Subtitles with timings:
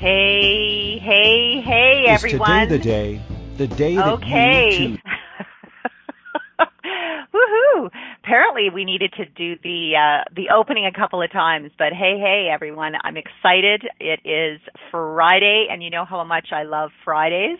[0.00, 2.68] Hey, hey, hey, Is everyone.
[2.68, 3.22] today the day,
[3.58, 4.70] the day that okay.
[4.70, 4.98] you choose?
[7.34, 7.90] Woohoo!
[8.24, 12.18] Apparently, we needed to do the uh, the opening a couple of times, but hey,
[12.18, 12.94] hey, everyone!
[13.04, 13.84] I'm excited.
[14.00, 14.58] It is
[14.90, 17.58] Friday, and you know how much I love Fridays.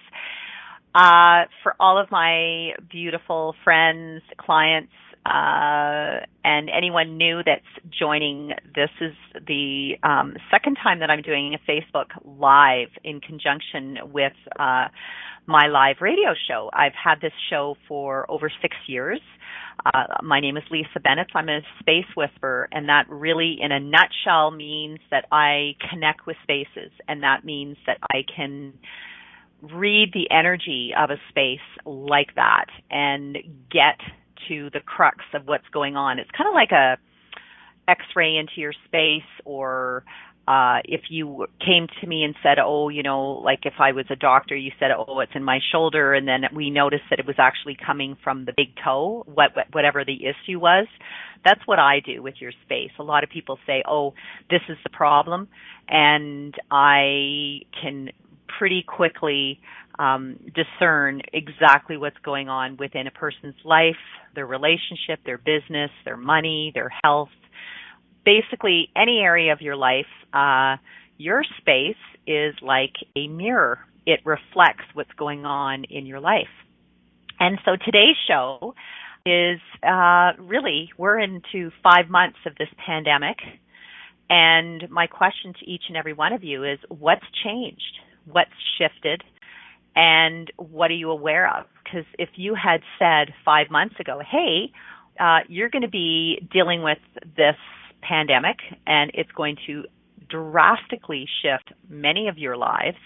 [0.95, 4.93] Uh, for all of my beautiful friends, clients,
[5.27, 7.63] uh, and anyone new that's
[7.99, 9.13] joining, this is
[9.47, 14.87] the um, second time that I'm doing a Facebook Live in conjunction with uh,
[15.47, 16.71] my live radio show.
[16.73, 19.21] I've had this show for over six years.
[19.85, 21.29] Uh, my name is Lisa Bennett.
[21.35, 26.37] I'm a space whisperer, and that really, in a nutshell, means that I connect with
[26.43, 28.75] spaces, and that means that I can
[29.63, 33.37] read the energy of a space like that and
[33.71, 33.99] get
[34.49, 36.19] to the crux of what's going on.
[36.19, 36.97] It's kind of like a
[37.89, 40.05] x-ray into your space or
[40.47, 44.07] uh if you came to me and said, "Oh, you know, like if I was
[44.11, 47.27] a doctor, you said, "Oh, it's in my shoulder," and then we noticed that it
[47.27, 50.87] was actually coming from the big toe, what whatever the issue was.
[51.45, 52.91] That's what I do with your space.
[52.99, 54.15] A lot of people say, "Oh,
[54.49, 55.49] this is the problem,"
[55.89, 58.11] and I can
[58.59, 59.61] pretty quickly
[60.01, 64.01] um, discern exactly what's going on within a person's life,
[64.35, 67.29] their relationship, their business, their money, their health,
[68.25, 70.07] basically any area of your life.
[70.33, 70.77] Uh,
[71.19, 73.79] your space is like a mirror.
[74.07, 76.49] It reflects what's going on in your life.
[77.39, 78.75] And so today's show
[79.27, 83.37] is uh, really, we're into five months of this pandemic.
[84.31, 87.99] And my question to each and every one of you is what's changed?
[88.25, 89.23] What's shifted?
[89.97, 91.67] And what are you aware of?
[91.85, 94.73] Because if you had said five months ago, hey,
[95.19, 96.99] uh, you're going to be dealing with
[97.37, 97.57] this
[98.03, 98.57] pandemic
[98.87, 99.85] and it's going to
[100.29, 102.97] drastically shift many of your lives.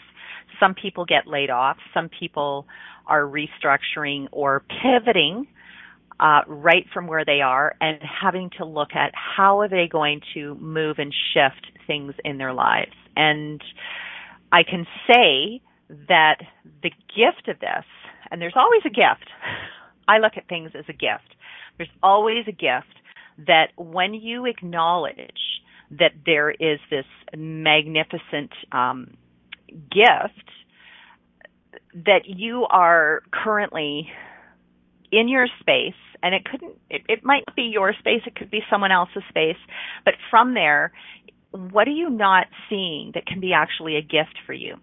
[0.61, 1.79] Some people get laid off.
[1.93, 2.67] Some people
[3.07, 5.47] are restructuring or pivoting
[6.21, 10.21] uh, right from where they are and having to look at how are they going
[10.35, 12.93] to move and shift things in their lives.
[13.17, 13.61] And
[14.53, 16.39] I can say that
[16.83, 17.85] the gift of this,
[18.31, 19.31] and there's always a gift.
[20.09, 21.37] I look at things as a gift.
[21.77, 22.95] There's always a gift
[23.47, 27.05] that when you acknowledge that there is this
[27.37, 29.15] magnificent um,
[29.91, 30.51] gift
[31.95, 34.09] that you are currently
[35.13, 38.61] in your space and it couldn't it, it might be your space it could be
[38.71, 39.57] someone else's space
[40.05, 40.93] but from there
[41.51, 44.77] what are you not seeing that can be actually a gift for you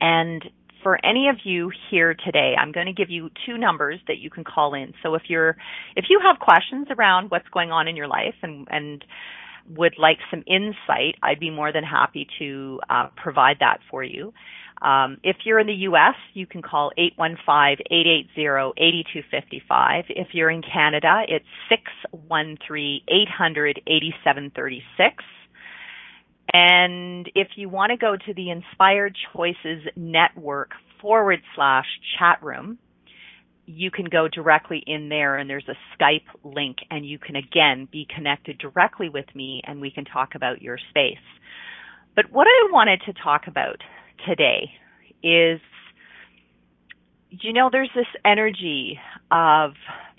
[0.00, 0.44] and
[0.82, 4.30] for any of you here today, I'm going to give you two numbers that you
[4.30, 4.94] can call in.
[5.02, 5.56] So if you're,
[5.96, 9.04] if you have questions around what's going on in your life and, and
[9.76, 14.32] would like some insight, I'd be more than happy to uh, provide that for you.
[14.80, 20.04] Um, if you're in the U.S., you can call 815-880-8255.
[20.10, 21.44] If you're in Canada, it's
[22.30, 25.14] 613-800-8736.
[26.52, 30.70] And if you want to go to the Inspired Choices Network
[31.00, 31.86] forward slash
[32.18, 32.78] chat room,
[33.66, 37.86] you can go directly in there and there's a Skype link and you can again
[37.92, 41.16] be connected directly with me and we can talk about your space.
[42.16, 43.76] But what I wanted to talk about
[44.26, 44.70] today
[45.22, 45.60] is
[47.30, 48.98] you know there's this energy
[49.30, 49.72] of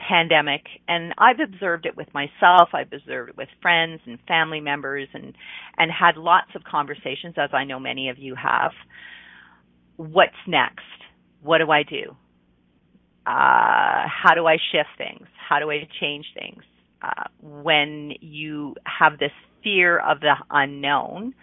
[0.07, 5.07] pandemic and I've observed it with myself, I've observed it with friends and family members
[5.13, 5.35] and
[5.77, 8.71] and had lots of conversations as I know many of you have.
[9.97, 10.83] What's next?
[11.41, 12.15] What do I do?
[13.25, 15.27] Uh, how do I shift things?
[15.37, 16.63] How do I change things?
[17.01, 19.31] Uh, when you have this
[19.63, 21.33] fear of the unknown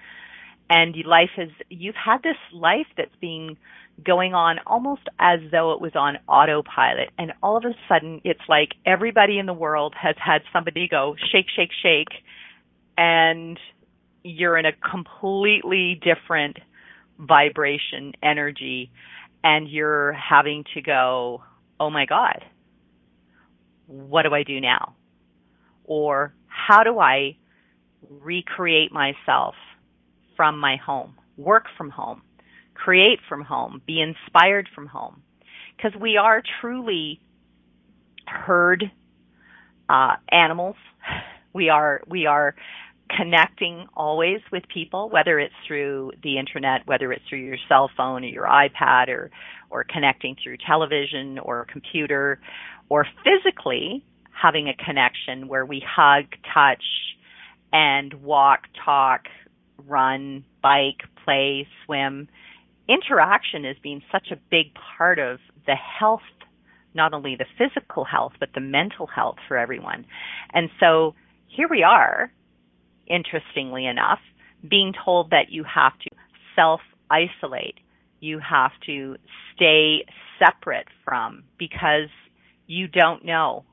[0.69, 3.57] and life is, you've had this life that's being
[4.05, 7.11] going on almost as though it was on autopilot.
[7.19, 11.17] And all of a sudden, it's like everybody in the world has had somebody go
[11.33, 12.23] shake, shake, shake,
[12.99, 13.59] and
[14.23, 16.59] you're in a completely different
[17.19, 18.91] vibration, energy,
[19.43, 21.43] and you're having to go,
[21.79, 22.45] oh my God,
[23.87, 24.95] what do I do now?
[25.85, 27.37] Or how do I
[28.11, 29.55] recreate myself
[30.37, 32.23] from my home, work from home,
[32.77, 35.23] create from home, be inspired from home.
[35.77, 37.21] Because we are truly
[38.27, 38.91] herd
[39.89, 40.77] uh, animals.
[41.53, 42.55] We are we are
[43.17, 48.25] connecting always with people, whether it's through the internet, whether it's through your cell phone
[48.25, 49.31] or your iPad or
[49.71, 52.41] or connecting through television or computer
[52.89, 56.85] or physically having a connection where we hug, touch,
[57.73, 59.23] and walk, talk,
[59.87, 62.29] run, bike, play, swim.
[62.89, 64.67] Interaction is being such a big
[64.97, 66.21] part of the health,
[66.95, 70.07] not only the physical health, but the mental health for everyone.
[70.53, 71.15] And so
[71.49, 72.31] here we are,
[73.07, 74.21] interestingly enough,
[74.69, 76.11] being told that you have to
[76.55, 76.81] self
[77.11, 77.77] isolate.
[78.21, 79.17] You have to
[79.55, 80.05] stay
[80.39, 82.09] separate from because
[82.67, 83.65] you don't know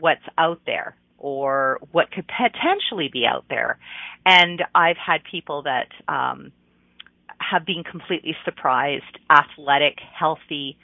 [0.00, 3.78] what's out there or what could potentially be out there.
[4.26, 6.52] And I've had people that um,
[7.38, 10.76] have been completely surprised, athletic, healthy,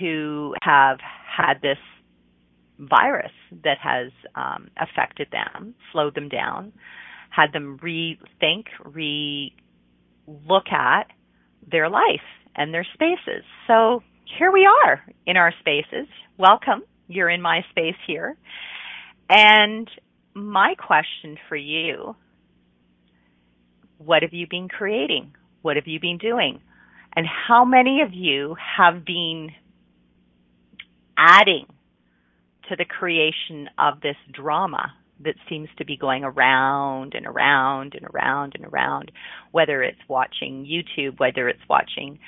[0.00, 1.78] who have had this
[2.78, 3.32] virus
[3.64, 6.72] that has um, affected them, slowed them down,
[7.30, 9.54] had them rethink, re
[10.26, 11.06] look at
[11.70, 13.44] their life and their spaces.
[13.66, 14.02] So
[14.38, 16.08] here we are in our spaces.
[16.38, 16.82] Welcome.
[17.08, 18.36] You're in my space here.
[19.28, 19.88] And
[20.34, 22.16] my question for you
[23.98, 25.32] what have you been creating?
[25.62, 26.60] What have you been doing?
[27.14, 29.50] And how many of you have been
[31.16, 31.66] adding
[32.68, 34.92] to the creation of this drama
[35.24, 39.10] that seems to be going around and around and around and around,
[39.50, 42.18] whether it's watching YouTube, whether it's watching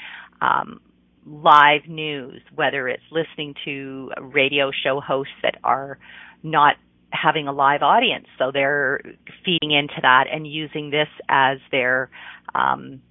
[0.41, 0.81] um,
[1.27, 5.99] live news, whether it's listening to radio show hosts that are
[6.43, 6.77] not
[7.11, 8.27] having a live audience.
[8.39, 9.01] So they're
[9.45, 12.11] feeding into that and using this as their
[12.55, 13.03] um,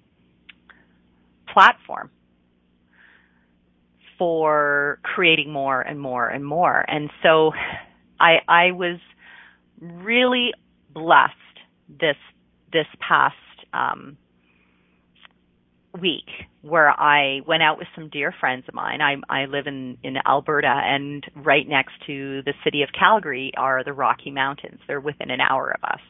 [1.53, 2.09] platform
[4.17, 6.83] for creating more and more and more.
[6.87, 7.51] And so
[8.19, 8.99] I, I was
[9.81, 10.51] really
[10.93, 11.33] blessed
[11.87, 12.15] this
[12.71, 13.35] this past
[13.73, 14.17] um,
[16.01, 16.27] week
[16.61, 18.99] where I went out with some dear friends of mine.
[19.01, 23.83] I, I live in, in Alberta and right next to the city of Calgary are
[23.83, 24.79] the Rocky Mountains.
[24.87, 26.01] They're within an hour of us.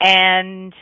[0.00, 0.74] And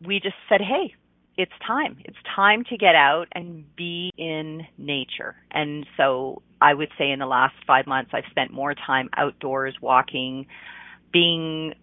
[0.00, 0.94] we just said, hey,
[1.36, 1.98] it's time.
[2.04, 5.34] It's time to get out and be in nature.
[5.50, 9.76] And so I would say in the last five months, I've spent more time outdoors
[9.80, 10.46] walking,
[11.12, 11.74] being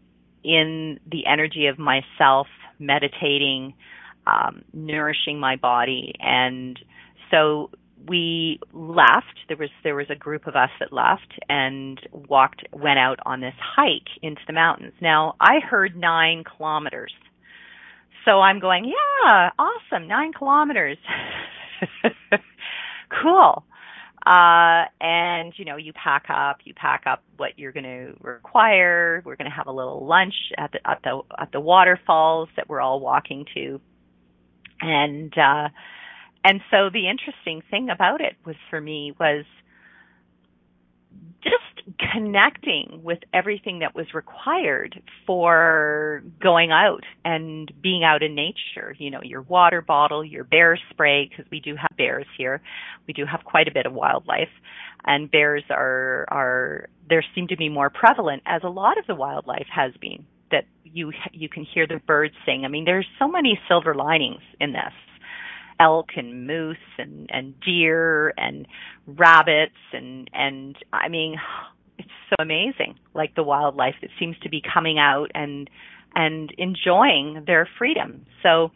[0.44, 2.48] in the energy of myself,
[2.80, 3.74] meditating,
[4.26, 6.14] um, nourishing my body.
[6.20, 6.80] And
[7.30, 7.72] so
[8.08, 9.38] we left.
[9.48, 13.42] There was there was a group of us that left and walked went out on
[13.42, 14.94] this hike into the mountains.
[15.02, 17.14] Now I heard nine kilometers.
[18.26, 20.98] So I'm going, yeah, awesome, nine kilometers.
[23.22, 23.64] cool.
[24.24, 29.24] Uh, and you know, you pack up, you pack up what you're going to require.
[29.26, 32.70] We're going to have a little lunch at the at the at the waterfalls that
[32.70, 33.82] we're all walking to
[34.82, 35.70] and uh
[36.44, 39.46] and so the interesting thing about it was for me was
[41.44, 41.71] just
[42.14, 48.96] connecting with everything that was required for going out and being out in nature.
[48.98, 52.62] You know, your water bottle, your bear spray, because we do have bears here.
[53.08, 54.50] We do have quite a bit of wildlife,
[55.06, 59.16] and bears are are there seem to be more prevalent as a lot of the
[59.16, 62.64] wildlife has been that you you can hear the birds sing.
[62.66, 64.94] I mean, there's so many silver linings in this.
[65.80, 68.68] Elk and moose and and deer and
[69.08, 71.38] rabbits and and I mean,
[72.04, 72.96] it's so amazing.
[73.14, 75.70] Like the wildlife that seems to be coming out and
[76.14, 78.26] and enjoying their freedom.
[78.44, 78.72] So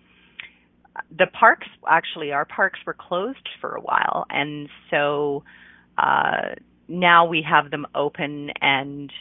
[1.15, 5.43] the parks actually our parks were closed for a while and so
[5.97, 6.55] uh
[6.87, 9.11] now we have them open and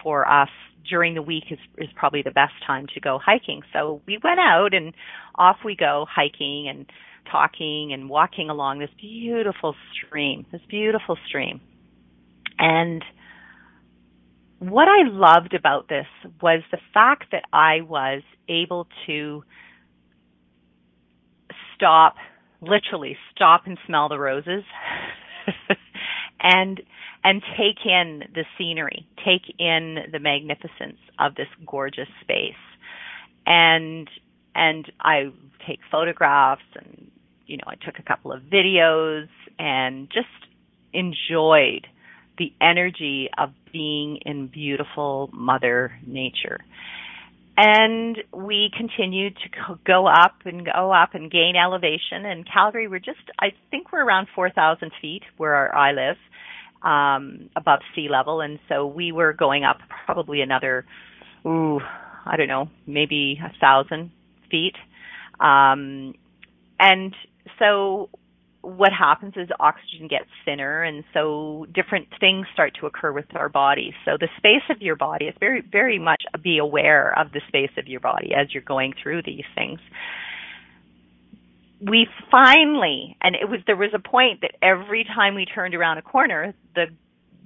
[0.00, 0.50] for us
[0.88, 3.62] during the week is is probably the best time to go hiking.
[3.72, 4.94] So we went out and
[5.34, 6.86] off we go hiking and
[7.30, 11.60] talking and walking along this beautiful stream, this beautiful stream.
[12.58, 13.04] And
[14.58, 16.06] what I loved about this
[16.42, 19.44] was the fact that I was able to
[21.74, 22.16] stop,
[22.60, 24.64] literally stop and smell the roses
[26.40, 26.80] and
[27.24, 32.52] and take in the scenery, take in the magnificence of this gorgeous space.
[33.46, 34.08] And
[34.54, 35.30] and I
[35.66, 37.10] take photographs and
[37.46, 40.26] you know, I took a couple of videos and just
[40.92, 41.86] enjoyed
[42.38, 46.58] the energy of being in beautiful mother nature.
[47.56, 52.24] and we continued to go up and go up and gain elevation.
[52.24, 56.16] And Calgary, we're just, I think we're around 4,000 feet where our I live,
[56.84, 58.40] um, above sea level.
[58.40, 60.84] And so we were going up probably another,
[61.44, 61.80] ooh,
[62.24, 64.12] I don't know, maybe a thousand
[64.52, 64.76] feet.
[65.40, 66.14] Um,
[66.78, 67.12] and
[67.58, 68.08] so
[68.60, 73.48] what happens is oxygen gets thinner and so different things start to occur with our
[73.48, 73.94] body.
[74.04, 77.70] So the space of your body is very, very much be aware of the space
[77.78, 79.78] of your body as you're going through these things.
[81.80, 85.98] We finally, and it was, there was a point that every time we turned around
[85.98, 86.86] a corner, the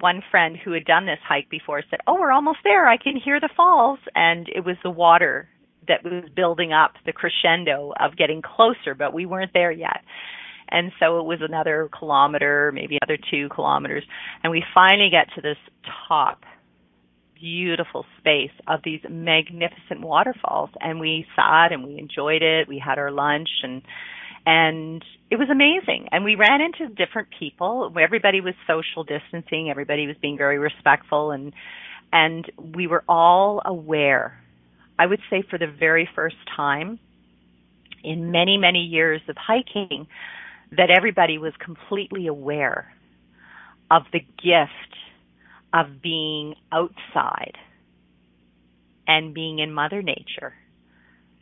[0.01, 2.89] one friend who had done this hike before said, Oh, we're almost there.
[2.89, 3.99] I can hear the falls.
[4.15, 5.49] And it was the water
[5.87, 10.01] that was building up the crescendo of getting closer, but we weren't there yet.
[10.73, 14.05] And so it was another kilometer, maybe another two kilometers.
[14.43, 15.59] And we finally get to this
[16.09, 16.45] top
[17.39, 22.69] beautiful space of these magnificent waterfalls and we sat and we enjoyed it.
[22.69, 23.83] We had our lunch and
[24.45, 26.09] and it was amazing.
[26.11, 27.93] And we ran into different people.
[28.01, 29.71] Everybody was social distancing.
[29.71, 31.53] Everybody was being very respectful and
[32.13, 34.41] and we were all aware.
[34.99, 36.99] I would say for the very first time
[38.05, 40.07] in many, many years of hiking
[40.77, 42.93] that everybody was completely aware
[43.91, 44.97] of the gift
[45.73, 47.57] of being outside
[49.07, 50.55] and being in Mother Nature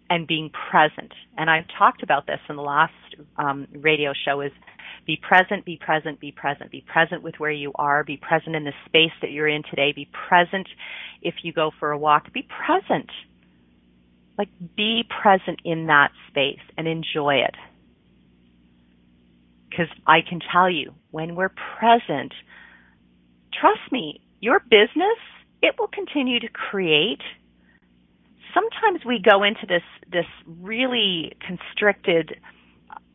[0.08, 1.12] and being present.
[1.38, 2.92] And I've talked about this in the last
[3.36, 4.52] um, radio show is
[5.06, 6.70] be present, be present, be present.
[6.70, 8.04] Be present with where you are.
[8.04, 9.92] Be present in the space that you're in today.
[9.94, 10.68] Be present
[11.22, 12.32] if you go for a walk.
[12.32, 13.10] Be present.
[14.36, 17.54] Like be present in that space and enjoy it.
[19.70, 22.34] Because I can tell you, when we're present,
[23.58, 25.18] trust me, your business,
[25.62, 27.20] it will continue to create.
[28.52, 32.40] Sometimes we go into this, this really constricted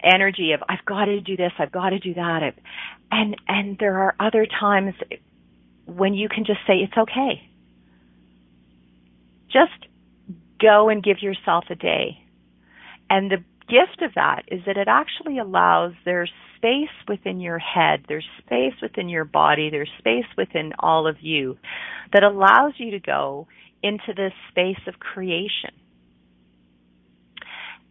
[0.01, 2.53] energy of, I've got to do this, I've got to do that.
[3.11, 4.93] And, and there are other times
[5.85, 7.49] when you can just say, it's okay.
[9.51, 9.87] Just
[10.61, 12.21] go and give yourself a day.
[13.09, 18.05] And the gift of that is that it actually allows there's space within your head,
[18.07, 21.57] there's space within your body, there's space within all of you
[22.13, 23.47] that allows you to go
[23.83, 25.71] into this space of creation.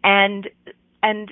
[0.03, 0.49] And
[1.01, 1.29] and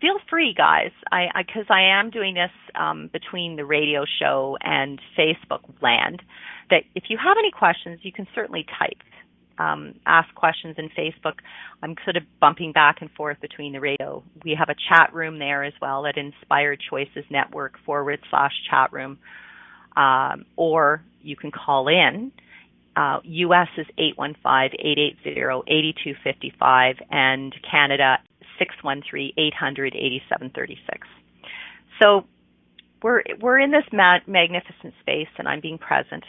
[0.00, 0.90] feel free, guys.
[1.10, 6.22] I because I, I, am doing this um, between the radio show and Facebook land.
[6.70, 8.98] That if you have any questions, you can certainly type
[9.58, 11.40] um, ask questions in Facebook.
[11.82, 14.22] I'm sort of bumping back and forth between the radio.
[14.44, 18.92] We have a chat room there as well at Inspired Choices Network forward slash chat
[18.92, 19.18] room.
[19.96, 22.32] Um, or you can call in.
[22.96, 23.86] Uh, US is
[24.18, 28.18] 815-880-8255 and Canada
[28.60, 30.78] 613-800-8736.
[32.02, 32.24] So
[33.02, 36.24] we're, we're in this ma- magnificent space and I'm being present,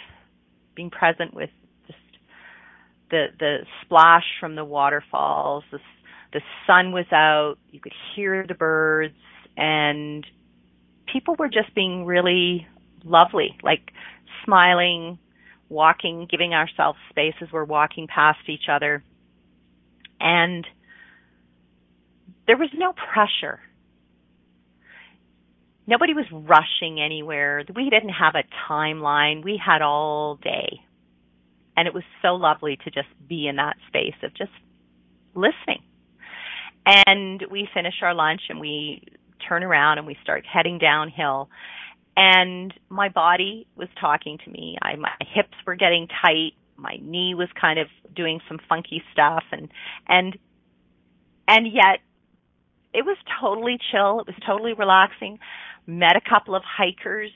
[0.75, 1.49] being present with
[3.09, 5.63] the the splash from the waterfalls.
[5.71, 5.79] The
[6.33, 7.55] the sun was out.
[7.71, 9.15] You could hear the birds,
[9.55, 10.25] and
[11.11, 12.67] people were just being really
[13.03, 13.91] lovely, like
[14.43, 15.17] smiling,
[15.69, 19.03] walking, giving ourselves space as we're walking past each other,
[20.19, 20.65] and
[22.47, 23.59] there was no pressure.
[25.87, 27.63] Nobody was rushing anywhere.
[27.75, 29.43] We didn't have a timeline.
[29.43, 30.84] We had all day
[31.77, 34.51] and it was so lovely to just be in that space of just
[35.33, 35.83] listening.
[36.85, 39.03] And we finish our lunch and we
[39.47, 41.49] turn around and we start heading downhill.
[42.15, 44.77] And my body was talking to me.
[44.81, 46.53] I, my hips were getting tight.
[46.77, 49.69] My knee was kind of doing some funky stuff and,
[50.07, 50.37] and,
[51.47, 51.99] and yet
[52.93, 54.21] it was totally chill.
[54.21, 55.39] It was totally relaxing.
[55.85, 57.31] Met a couple of hikers.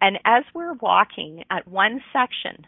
[0.00, 2.66] And as we're walking at one section,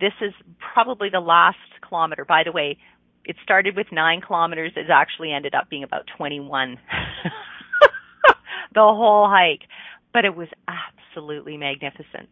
[0.00, 0.32] this is
[0.74, 2.24] probably the last kilometer.
[2.24, 2.78] By the way,
[3.24, 4.72] it started with nine kilometers.
[4.76, 6.78] It actually ended up being about 21.
[8.74, 9.68] the whole hike.
[10.12, 12.28] But it was absolutely magnificent.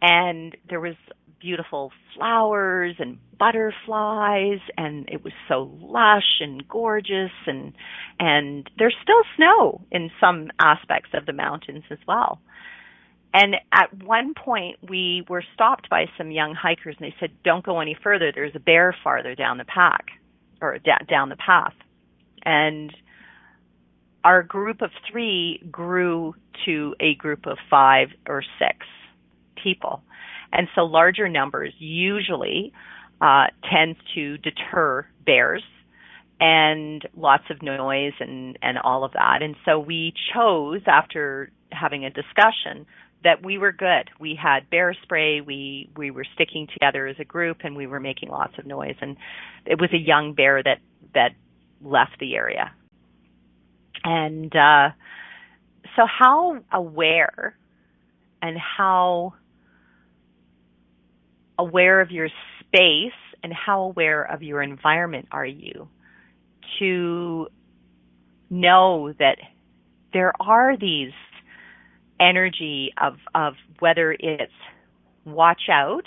[0.00, 0.96] And there was
[1.40, 7.74] beautiful flowers and butterflies and it was so lush and gorgeous and
[8.18, 12.40] and there's still snow in some aspects of the mountains as well.
[13.34, 17.64] And at one point, we were stopped by some young hikers, and they said, "Don't
[17.64, 18.30] go any further.
[18.30, 20.12] There's a bear farther down the pack,
[20.62, 21.74] or down the path."
[22.44, 22.96] And
[24.22, 28.86] our group of three grew to a group of five or six
[29.56, 30.02] people,
[30.52, 32.72] and so larger numbers usually
[33.20, 35.64] uh, tends to deter bears
[36.40, 39.42] and lots of noise and, and all of that.
[39.42, 42.86] And so we chose after having a discussion
[43.24, 44.10] that we were good.
[44.20, 45.40] We had bear spray.
[45.40, 48.96] We we were sticking together as a group, and we were making lots of noise.
[49.00, 49.16] And
[49.66, 50.78] it was a young bear that
[51.14, 51.30] that
[51.82, 52.72] left the area.
[54.04, 54.90] And uh,
[55.96, 57.56] so, how aware
[58.42, 59.34] and how
[61.58, 62.28] aware of your
[62.60, 63.12] space
[63.42, 65.88] and how aware of your environment are you
[66.78, 67.46] to
[68.50, 69.38] know that
[70.12, 71.12] there are these
[72.20, 74.52] energy of of whether it's
[75.24, 76.06] watch out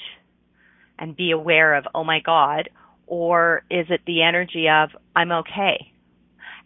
[0.99, 2.69] and be aware of oh my god
[3.05, 5.91] or is it the energy of i'm okay?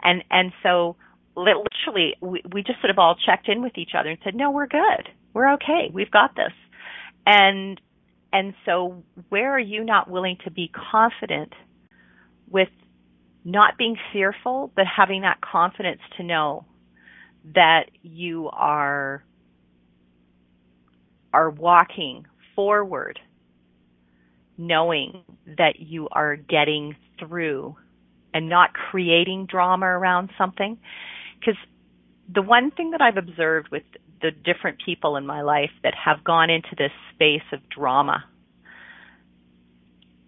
[0.03, 0.95] And and so
[1.35, 4.51] literally we, we just sort of all checked in with each other and said no
[4.51, 5.09] we're good.
[5.33, 5.89] We're okay.
[5.93, 6.53] We've got this.
[7.25, 7.79] And
[8.33, 11.53] and so where are you not willing to be confident
[12.49, 12.69] with
[13.43, 16.65] not being fearful but having that confidence to know
[17.55, 19.23] that you are
[21.33, 23.19] are walking forward
[24.57, 25.23] knowing
[25.57, 27.75] that you are getting through
[28.33, 30.77] and not creating drama around something.
[31.39, 31.57] Because
[32.33, 33.83] the one thing that I've observed with
[34.21, 38.23] the different people in my life that have gone into this space of drama,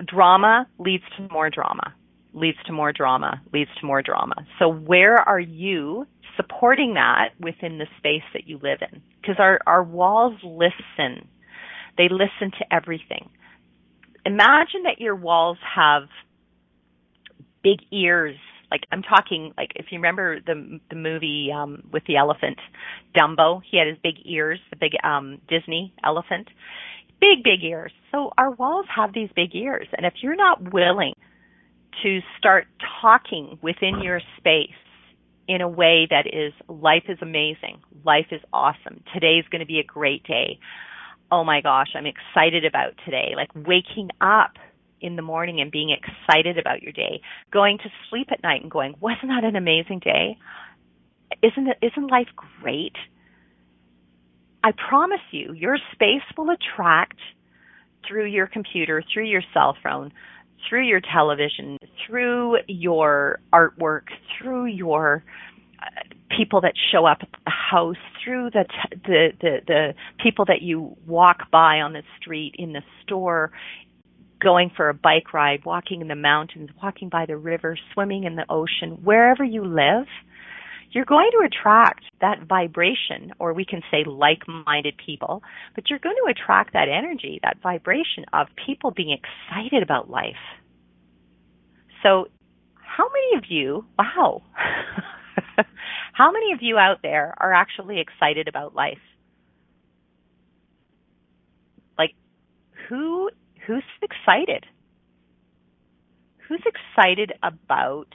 [0.05, 1.93] drama leads to more drama,
[2.33, 4.35] leads to more drama, leads to more drama.
[4.57, 9.01] So where are you supporting that within the space that you live in?
[9.21, 11.27] Because our, our walls listen.
[11.97, 13.29] They listen to everything.
[14.25, 16.03] Imagine that your walls have
[17.63, 18.35] big ears.
[18.71, 22.57] Like I'm talking like if you remember the the movie um with the elephant
[23.15, 26.47] Dumbo, he had his big ears, the big um Disney elephant.
[27.21, 27.91] Big big ears.
[28.11, 31.13] So our walls have these big ears and if you're not willing
[32.01, 32.65] to start
[33.01, 34.73] talking within your space
[35.47, 37.81] in a way that is life is amazing.
[38.05, 39.03] Life is awesome.
[39.13, 40.59] Today's going to be a great day.
[41.31, 43.33] Oh my gosh, I'm excited about today.
[43.35, 44.53] Like waking up
[45.01, 48.71] in the morning and being excited about your day, going to sleep at night and
[48.71, 50.37] going, wasn't that an amazing day?
[51.41, 52.29] Isn't it, isn't life
[52.61, 52.95] great?
[54.63, 57.19] I promise you, your space will attract
[58.07, 60.13] through your computer, through your cell phone,
[60.67, 64.03] through your television, through your artwork,
[64.37, 65.23] through your
[65.81, 65.85] uh,
[66.35, 70.61] people that show up at the house, through the, t- the the the people that
[70.61, 73.51] you walk by on the street, in the store,
[74.41, 78.35] going for a bike ride, walking in the mountains, walking by the river, swimming in
[78.35, 80.07] the ocean, wherever you live,
[80.93, 85.41] you're going to attract that vibration, or we can say like-minded people,
[85.73, 90.35] but you're going to attract that energy, that vibration of people being excited about life.
[92.03, 92.27] So
[92.75, 94.43] how many of you, wow,
[96.13, 98.99] how many of you out there are actually excited about life?
[101.97, 102.13] Like,
[102.87, 103.31] who
[103.65, 104.65] who's excited?
[106.47, 108.09] Who's excited about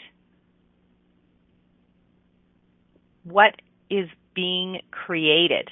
[3.31, 3.55] what
[3.91, 5.69] is being created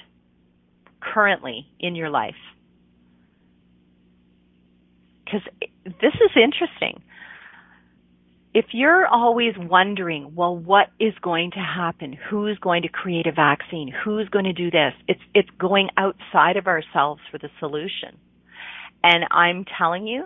[0.99, 2.35] currently in your life?
[5.25, 5.41] Because
[5.85, 7.03] this is interesting.
[8.53, 12.17] If you're always wondering, well, what is going to happen?
[12.29, 13.93] Who's going to create a vaccine?
[14.03, 14.93] Who's going to do this?
[15.07, 18.17] It's, it's going outside of ourselves for the solution.
[19.03, 20.25] And I'm telling you,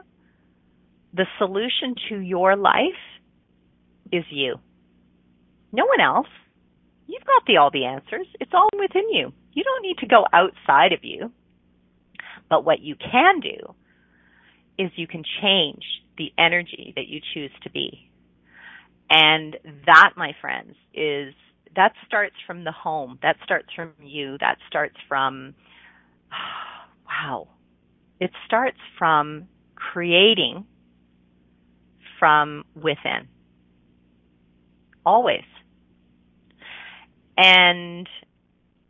[1.13, 3.01] the solution to your life
[4.11, 4.55] is you.
[5.73, 6.27] No one else.
[7.11, 8.25] You've got the all the answers.
[8.39, 9.33] It's all within you.
[9.51, 11.29] You don't need to go outside of you.
[12.49, 13.75] But what you can do
[14.77, 15.83] is you can change
[16.17, 18.09] the energy that you choose to be.
[19.09, 21.33] And that, my friends, is
[21.75, 23.19] that starts from the home.
[23.23, 24.37] That starts from you.
[24.39, 25.53] That starts from
[27.05, 27.49] wow,
[28.21, 30.65] it starts from creating
[32.19, 33.27] from within.
[35.05, 35.43] Always.
[37.37, 38.07] And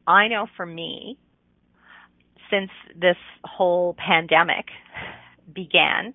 [0.07, 1.17] I know for me,
[2.49, 4.65] since this whole pandemic
[5.53, 6.13] began,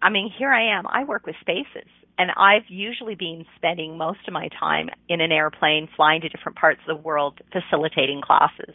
[0.00, 0.86] I mean, here I am.
[0.86, 5.32] I work with spaces, and I've usually been spending most of my time in an
[5.32, 8.74] airplane flying to different parts of the world facilitating classes.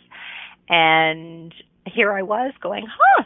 [0.68, 1.54] And
[1.86, 3.24] here I was going, huh.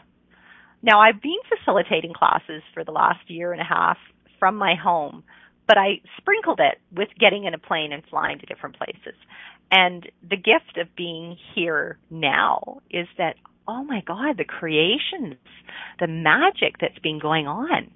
[0.81, 3.97] Now I've been facilitating classes for the last year and a half
[4.37, 5.23] from my home,
[5.67, 9.15] but I sprinkled it with getting in a plane and flying to different places.
[9.71, 13.35] And the gift of being here now is that
[13.67, 15.35] oh my God, the creations,
[15.99, 17.91] the magic that's been going on.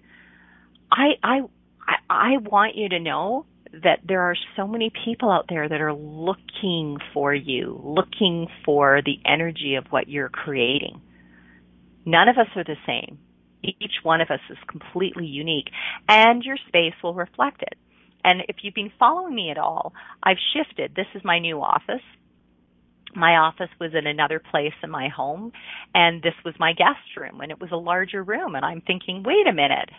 [0.92, 1.42] I, I,
[2.10, 5.94] I want you to know that there are so many people out there that are
[5.94, 11.02] looking for you, looking for the energy of what you're creating.
[12.06, 13.20] None of us are the same.
[13.64, 15.70] Each one of us is completely unique
[16.08, 17.78] and your space will reflect it.
[18.24, 20.96] And if you've been following me at all, I've shifted.
[20.96, 22.04] This is my new office.
[23.16, 25.52] My office was in another place in my home
[25.96, 29.24] and this was my guest room and it was a larger room and I'm thinking,
[29.26, 29.90] wait a minute.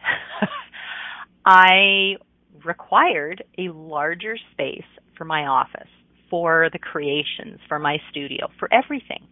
[1.44, 2.16] I
[2.64, 4.84] required a larger space
[5.16, 5.88] for my office,
[6.28, 9.26] for the creations, for my studio, for everything.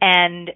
[0.00, 0.50] And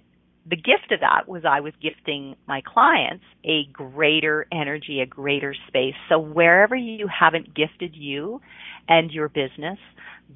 [0.49, 5.55] the gift of that was I was gifting my clients a greater energy, a greater
[5.67, 5.93] space.
[6.09, 8.41] So wherever you haven't gifted you
[8.87, 9.77] and your business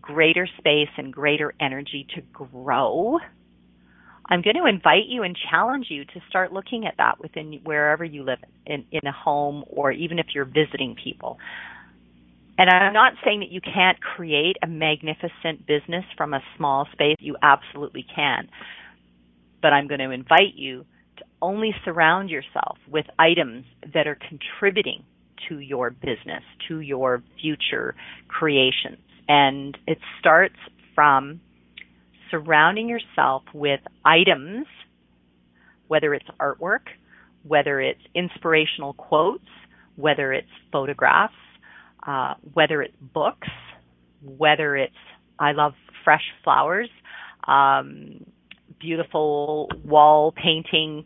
[0.01, 3.17] greater space and greater energy to grow,
[4.29, 8.03] I'm going to invite you and challenge you to start looking at that within wherever
[8.03, 11.37] you live in, in a home or even if you're visiting people.
[12.57, 17.17] And I'm not saying that you can't create a magnificent business from a small space.
[17.19, 18.47] You absolutely can.
[19.63, 20.85] But I'm going to invite you
[21.17, 25.03] to only surround yourself with items that are contributing
[25.49, 27.95] to your business, to your future
[28.27, 28.99] creations.
[29.27, 30.55] And it starts
[30.93, 31.41] from
[32.29, 34.65] surrounding yourself with items,
[35.87, 36.87] whether it's artwork,
[37.43, 39.45] whether it's inspirational quotes,
[39.95, 41.33] whether it's photographs,
[42.05, 43.47] uh, whether it's books,
[44.23, 44.93] whether it's
[45.39, 45.73] I love
[46.03, 46.89] fresh flowers,
[47.47, 48.25] um,
[48.79, 51.05] beautiful wall painting.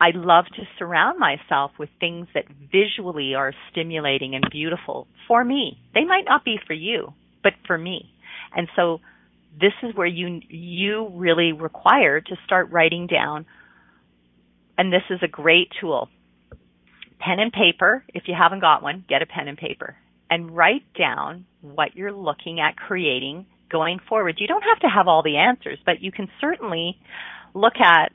[0.00, 5.78] I love to surround myself with things that visually are stimulating and beautiful for me.
[5.94, 8.12] They might not be for you, but for me.
[8.56, 9.00] And so
[9.60, 13.46] this is where you you really require to start writing down
[14.78, 16.08] and this is a great tool
[17.18, 18.02] pen and paper.
[18.14, 19.96] If you haven't got one, get a pen and paper
[20.30, 24.36] and write down what you're looking at creating going forward.
[24.38, 26.98] You don't have to have all the answers, but you can certainly
[27.54, 28.12] look at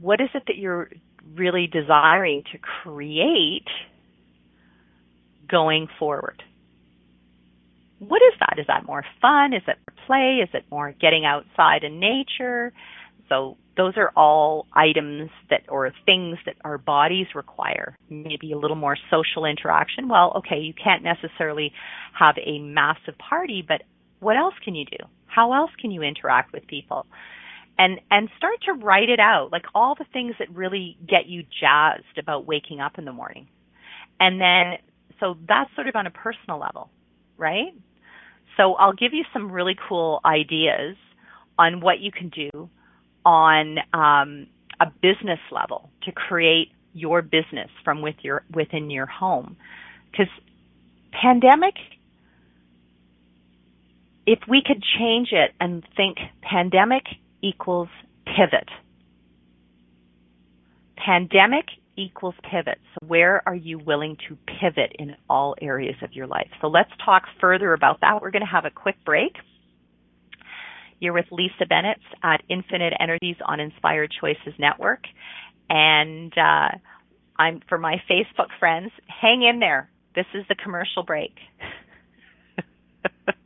[0.00, 0.90] what is it that you're
[1.34, 3.66] really desiring to create
[5.48, 6.42] going forward.
[7.98, 8.58] What is that?
[8.58, 9.54] Is that more fun?
[9.54, 10.40] Is it play?
[10.42, 12.72] Is it more getting outside in nature?
[13.28, 17.96] So those are all items that or things that our bodies require.
[18.08, 20.08] Maybe a little more social interaction.
[20.08, 21.72] Well, okay, you can't necessarily
[22.18, 23.82] have a massive party, but
[24.20, 24.98] what else can you do?
[25.26, 27.06] How else can you interact with people?
[27.78, 31.44] And and start to write it out, like all the things that really get you
[31.60, 33.48] jazzed about waking up in the morning.
[34.18, 34.78] And then
[35.20, 36.90] so that's sort of on a personal level,
[37.36, 37.74] right?
[38.56, 40.96] So I'll give you some really cool ideas
[41.58, 42.70] on what you can do
[43.24, 44.46] on um,
[44.80, 49.56] a business level to create your business from with your within your home
[50.10, 50.28] because
[51.12, 51.74] pandemic
[54.26, 57.04] if we could change it and think pandemic
[57.42, 57.88] equals
[58.24, 58.68] pivot
[60.96, 66.26] pandemic equals pivot so where are you willing to pivot in all areas of your
[66.26, 69.32] life so let's talk further about that we're going to have a quick break
[71.00, 75.04] you're with Lisa Bennett at Infinite Energies on Inspired Choices Network.
[75.68, 76.78] And uh,
[77.38, 79.90] I'm for my Facebook friends, hang in there.
[80.14, 81.34] This is the commercial break.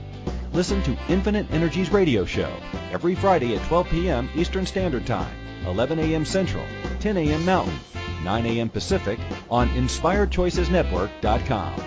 [0.53, 2.53] Listen to Infinite Energies radio show
[2.91, 4.29] every Friday at 12 p.m.
[4.35, 5.33] Eastern Standard Time,
[5.65, 6.25] 11 a.m.
[6.25, 6.65] Central,
[6.99, 7.45] 10 a.m.
[7.45, 7.79] Mountain,
[8.25, 8.67] 9 a.m.
[8.67, 9.17] Pacific
[9.49, 11.85] on InspiredChoicesNetwork.com.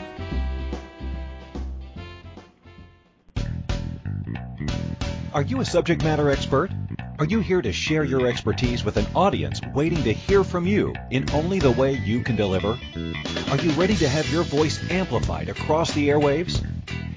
[5.34, 6.70] Are you a subject matter expert?
[7.18, 10.94] Are you here to share your expertise with an audience waiting to hear from you
[11.10, 12.78] in only the way you can deliver?
[13.50, 16.64] Are you ready to have your voice amplified across the airwaves?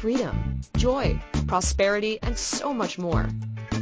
[0.00, 3.28] freedom, joy, prosperity, and so much more.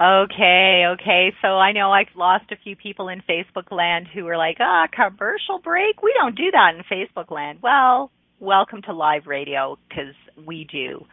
[0.00, 1.30] Okay, okay.
[1.42, 4.86] So I know I've lost a few people in Facebook land who were like, ah,
[4.90, 6.02] commercial break?
[6.02, 7.58] We don't do that in Facebook land.
[7.62, 10.14] Well, welcome to live radio because
[10.46, 11.04] we do.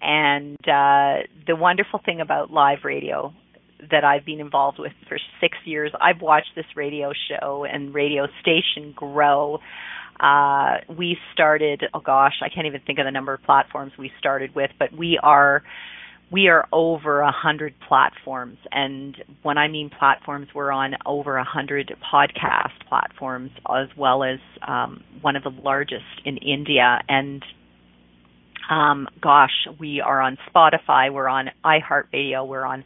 [0.00, 3.34] And uh, the wonderful thing about live radio
[3.90, 8.28] that I've been involved with for six years, I've watched this radio show and radio
[8.40, 9.58] station grow.
[10.20, 14.12] Uh, we started, oh gosh, I can't even think of the number of platforms we
[14.20, 15.64] started with, but we are
[16.30, 18.58] we are over a hundred platforms.
[18.70, 24.38] And when i mean platforms we're on over a hundred podcast platforms as well as
[24.66, 27.00] um, one of the largest in india.
[27.08, 27.42] And
[28.70, 32.84] um, gosh we are on spotify we're on iheartradio we're on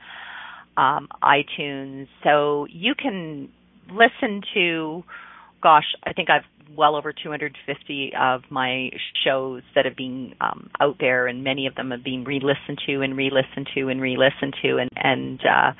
[0.76, 2.08] um, itunes.
[2.24, 3.48] So you can
[3.90, 5.04] listen to
[5.62, 6.44] gosh i think i've
[6.76, 8.90] well over 250 of my
[9.24, 13.02] shows that have been um, out there, and many of them have been re-listened to
[13.02, 15.72] and re-listened to and re-listened to, and and uh,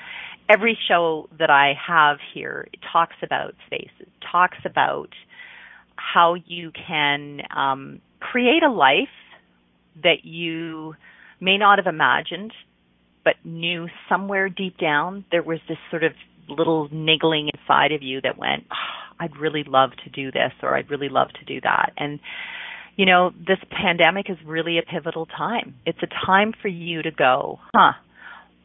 [0.48, 3.90] every show that I have here talks about space.
[4.00, 5.10] It talks about
[5.96, 9.08] how you can um, create a life
[10.02, 10.94] that you
[11.40, 12.52] may not have imagined,
[13.24, 16.12] but knew somewhere deep down there was this sort of
[16.48, 18.64] little niggling inside of you that went.
[18.70, 21.92] Oh, I'd really love to do this or I'd really love to do that.
[21.96, 22.18] And
[22.96, 25.76] you know, this pandemic is really a pivotal time.
[25.86, 27.92] It's a time for you to go, huh,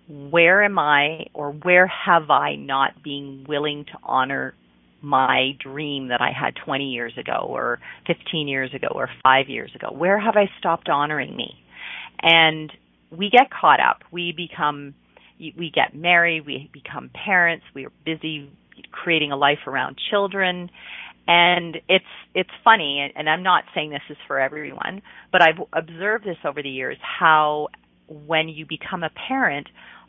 [0.09, 4.53] where am I or where have I not been willing to honor
[5.01, 9.71] my dream that I had 20 years ago or 15 years ago or 5 years
[9.75, 9.95] ago?
[9.95, 11.53] Where have I stopped honoring me?
[12.21, 12.71] And
[13.11, 14.01] we get caught up.
[14.11, 14.95] We become
[15.39, 18.49] we get married, we become parents, we are busy
[19.03, 20.69] creating a life around children.
[21.27, 26.23] And it's it's funny and I'm not saying this is for everyone but I've observed
[26.23, 27.67] this over the years how
[28.07, 29.67] when you become a parent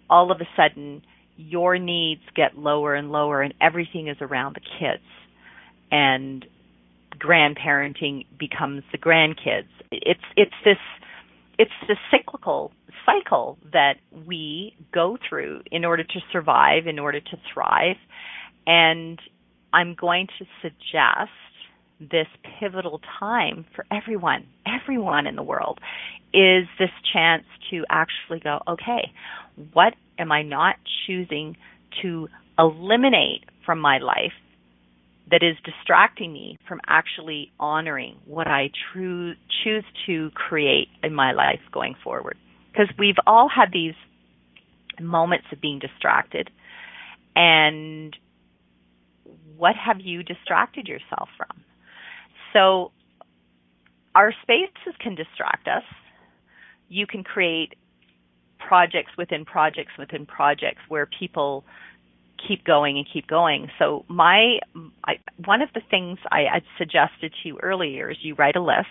[0.09, 1.03] all of a sudden
[1.39, 5.05] your needs get lower and lower and everything is around the kids.
[5.91, 6.45] And
[7.17, 9.69] grandparenting becomes the grandkids.
[9.91, 10.77] It's it's this
[11.59, 12.73] it's this cyclical
[13.07, 13.95] cycle that
[14.27, 17.97] we go through in order to survive in order to thrive
[18.69, 19.19] and
[19.73, 21.31] I'm going to suggest
[21.99, 22.27] this
[22.61, 25.81] pivotal time for everyone, everyone in the world,
[26.35, 29.11] is this chance to actually go, okay,
[29.73, 30.77] what am I not
[31.07, 31.57] choosing
[32.03, 32.29] to
[32.59, 34.33] eliminate from my life
[35.31, 39.33] that is distracting me from actually honoring what I true,
[39.65, 42.37] choose to create in my life going forward?
[42.71, 43.95] Because we've all had these
[45.01, 46.51] moments of being distracted
[47.39, 48.08] and
[49.59, 51.65] what have you distracted yourself from?
[52.53, 52.93] So
[54.15, 55.83] our spaces can distract us.
[56.89, 57.75] You can create
[58.59, 61.65] projects within projects within projects where people
[62.47, 63.69] keep going and keep going.
[63.79, 64.59] So my
[65.05, 68.63] I, one of the things I, I suggested to you earlier is you write a
[68.63, 68.87] list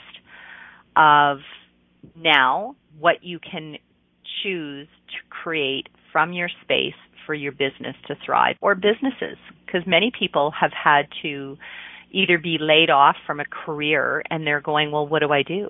[0.96, 1.40] of
[2.16, 3.78] now what you can
[4.44, 6.94] choose to create from your space
[7.28, 11.58] for your business to thrive or businesses because many people have had to
[12.12, 15.68] either be laid off from a career and they're going, well, what do I do?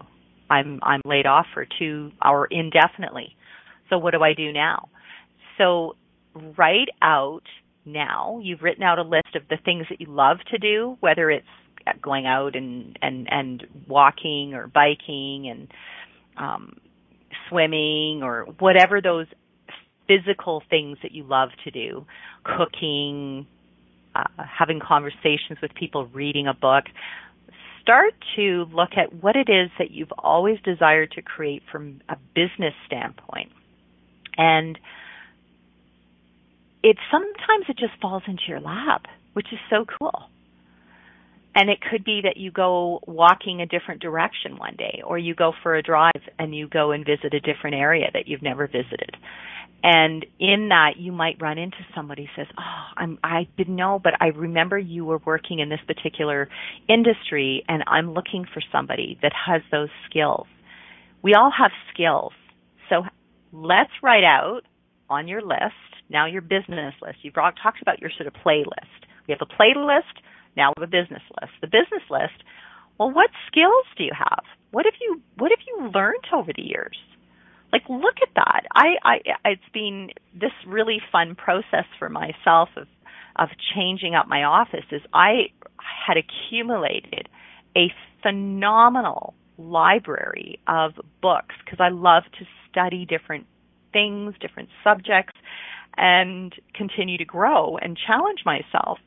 [0.49, 3.35] I'm I'm laid off for two or indefinitely.
[3.89, 4.87] So what do I do now?
[5.57, 5.97] So
[6.57, 7.43] write out
[7.85, 8.39] now.
[8.41, 11.45] You've written out a list of the things that you love to do, whether it's
[12.01, 15.67] going out and and and walking or biking and
[16.37, 16.77] um
[17.49, 19.27] swimming or whatever those
[20.07, 22.05] physical things that you love to do,
[22.43, 23.45] cooking,
[24.15, 26.85] uh, having conversations with people, reading a book.
[27.81, 32.17] Start to look at what it is that you've always desired to create from a
[32.35, 33.51] business standpoint.
[34.37, 34.77] And
[36.83, 40.29] it sometimes it just falls into your lap, which is so cool.
[41.55, 45.33] And it could be that you go walking a different direction one day, or you
[45.33, 48.67] go for a drive and you go and visit a different area that you've never
[48.67, 49.17] visited.
[49.83, 53.99] And in that, you might run into somebody who says, "Oh, I'm, I didn't know,
[54.03, 56.49] but I remember you were working in this particular
[56.89, 60.47] industry, and I'm looking for somebody that has those skills."
[61.21, 62.33] We all have skills,
[62.89, 63.03] so
[63.51, 64.61] let's write out
[65.09, 65.73] on your list
[66.09, 67.17] now your business list.
[67.21, 69.07] You've talked about your sort of playlist.
[69.27, 70.23] We have a playlist
[70.57, 71.53] now we have a business list.
[71.61, 72.43] The business list,
[72.97, 74.43] well, what skills do you have?
[74.71, 76.97] What have you what have you learned over the years?
[77.71, 78.62] Like look at that.
[78.73, 82.88] I, I it's been this really fun process for myself of
[83.38, 85.49] of changing up my office is I
[86.08, 87.30] had accumulated
[87.75, 93.45] a phenomenal library of books because I love to study different
[93.93, 95.34] things, different subjects,
[95.97, 98.99] and continue to grow and challenge myself.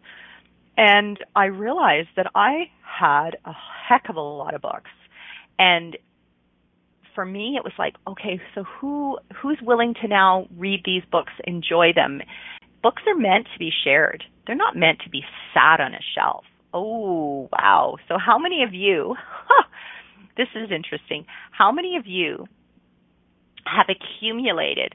[0.76, 3.52] And I realized that I had a
[3.88, 4.90] heck of a lot of books.
[5.58, 5.96] And
[7.20, 11.34] for me it was like, okay, so who who's willing to now read these books,
[11.44, 12.22] enjoy them?
[12.82, 14.24] Books are meant to be shared.
[14.46, 16.46] They're not meant to be sat on a shelf.
[16.72, 17.96] Oh, wow.
[18.08, 19.16] So how many of you
[20.38, 21.26] this is interesting.
[21.50, 22.46] How many of you
[23.66, 24.94] have accumulated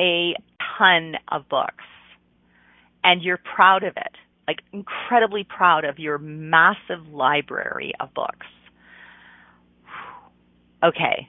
[0.00, 0.34] a
[0.78, 1.84] ton of books
[3.04, 4.16] and you're proud of it?
[4.48, 8.46] like incredibly proud of your massive library of books.
[10.82, 11.28] Okay.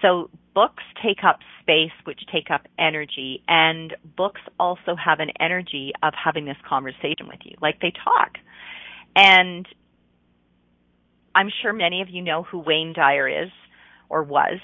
[0.00, 5.92] So books take up space, which take up energy, and books also have an energy
[6.02, 7.56] of having this conversation with you.
[7.60, 8.32] Like they talk.
[9.14, 9.66] And
[11.34, 13.50] I'm sure many of you know who Wayne Dyer is
[14.08, 14.58] or was.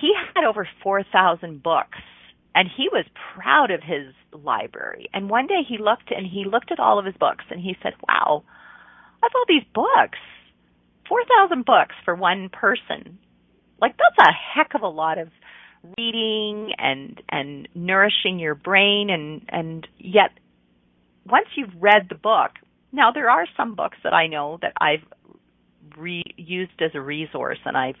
[0.00, 1.98] He had over 4,000 books
[2.54, 3.04] and he was
[3.34, 5.08] proud of his library.
[5.12, 7.76] And one day he looked and he looked at all of his books and he
[7.82, 8.44] said, "Wow,
[9.22, 10.18] I have all these books.
[11.08, 13.18] 4,000 books for one person.
[13.80, 15.28] Like that's a heck of a lot of
[15.98, 20.30] reading and and nourishing your brain and and yet
[21.26, 22.52] once you've read the book,
[22.92, 25.04] now there are some books that I know that I've
[25.96, 27.96] re- used as a resource and I've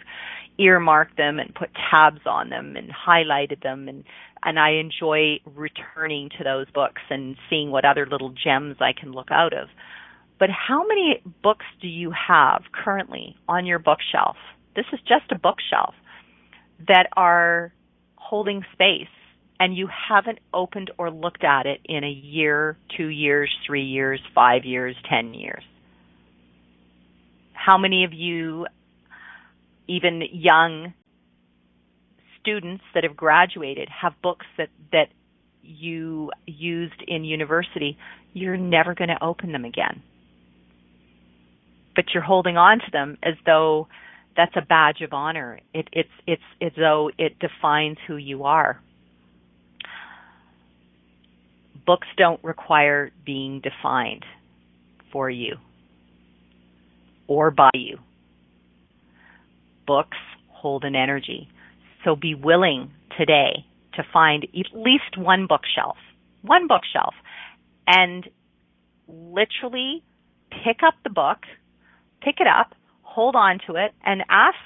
[0.58, 4.04] earmarked them and put tabs on them and highlighted them and
[4.44, 9.12] and I enjoy returning to those books and seeing what other little gems I can
[9.12, 9.68] look out of.
[10.42, 14.34] But how many books do you have currently on your bookshelf?
[14.74, 15.94] This is just a bookshelf
[16.88, 17.72] that are
[18.16, 19.06] holding space
[19.60, 24.20] and you haven't opened or looked at it in a year, two years, three years,
[24.34, 25.62] five years, ten years.
[27.52, 28.66] How many of you,
[29.86, 30.92] even young
[32.40, 35.06] students that have graduated have books that that
[35.62, 37.96] you used in university,
[38.32, 40.02] you're never going to open them again.
[41.94, 43.88] But you're holding on to them as though
[44.36, 45.60] that's a badge of honor.
[45.74, 48.80] It, it's it's as though it defines who you are.
[51.84, 54.24] Books don't require being defined
[55.12, 55.56] for you
[57.26, 57.98] or by you.
[59.86, 60.16] Books
[60.48, 61.48] hold an energy.
[62.04, 65.96] So be willing today to find at least one bookshelf,
[66.42, 67.14] one bookshelf,
[67.86, 68.28] and
[69.08, 70.02] literally
[70.50, 71.38] pick up the book,
[72.24, 74.56] pick it up, hold on to it, and ask,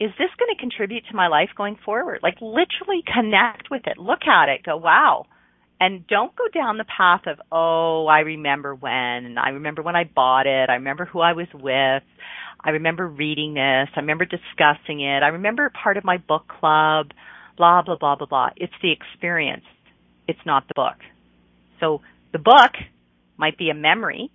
[0.00, 2.20] is this going to contribute to my life going forward?
[2.22, 5.26] Like literally connect with it, look at it, go, wow.
[5.80, 9.94] And don't go down the path of, oh, I remember when, and I remember when
[9.94, 12.02] I bought it, I remember who I was with,
[12.60, 13.88] I remember reading this.
[13.94, 15.22] I remember discussing it.
[15.22, 17.12] I remember part of my book club,
[17.56, 18.50] blah, blah, blah, blah, blah.
[18.56, 19.64] It's the experience.
[20.26, 20.96] It's not the book.
[21.80, 22.00] So
[22.32, 22.72] the book
[23.36, 24.30] might be a memory.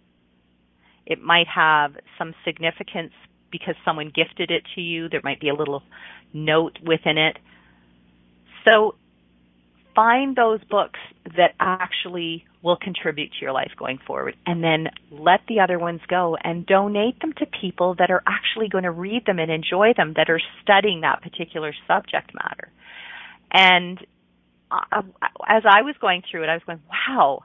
[1.05, 3.13] It might have some significance
[3.51, 5.09] because someone gifted it to you.
[5.09, 5.83] There might be a little
[6.33, 7.37] note within it.
[8.65, 8.95] So
[9.95, 10.99] find those books
[11.37, 15.99] that actually will contribute to your life going forward and then let the other ones
[16.07, 19.93] go and donate them to people that are actually going to read them and enjoy
[19.95, 22.71] them that are studying that particular subject matter.
[23.51, 23.99] And
[24.71, 25.01] uh,
[25.47, 27.41] as I was going through it, I was going, wow,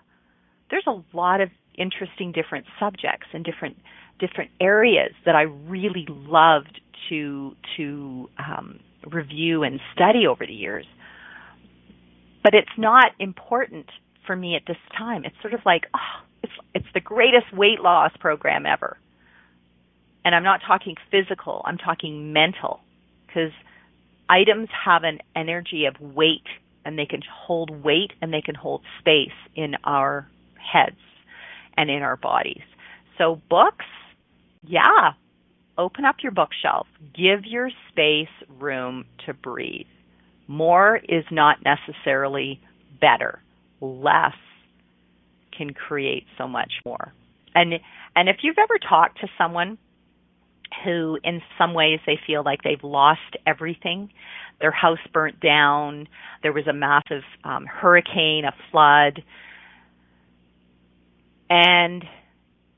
[0.71, 3.77] there's a lot of interesting different subjects and different
[4.19, 10.87] different areas that I really loved to to um, review and study over the years.
[12.43, 13.87] But it's not important
[14.27, 15.25] for me at this time.
[15.25, 18.97] It's sort of like, oh, it's it's the greatest weight loss program ever.
[20.25, 22.81] And I'm not talking physical, I'm talking mental
[23.27, 23.53] because
[24.29, 26.47] items have an energy of weight
[26.85, 30.97] and they can hold weight and they can hold space in our heads
[31.79, 32.63] and in our bodies.
[33.17, 33.87] So books,
[34.63, 35.13] yeah,
[35.79, 36.87] open up your bookshelf.
[37.15, 39.87] Give your space room to breathe.
[40.49, 42.61] More is not necessarily
[43.01, 43.41] better.
[43.81, 44.35] Less
[45.57, 47.13] can create so much more.
[47.55, 47.75] And
[48.15, 49.79] and if you've ever talked to someone
[50.85, 54.11] who in some ways they feel like they've lost everything,
[54.61, 56.09] their house burnt down,
[56.43, 59.23] there was a massive um, hurricane, a flood,
[61.51, 62.05] and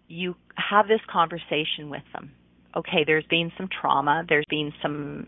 [0.09, 2.33] you have this conversation with them.
[2.77, 5.27] Okay, there's been some trauma, there's been some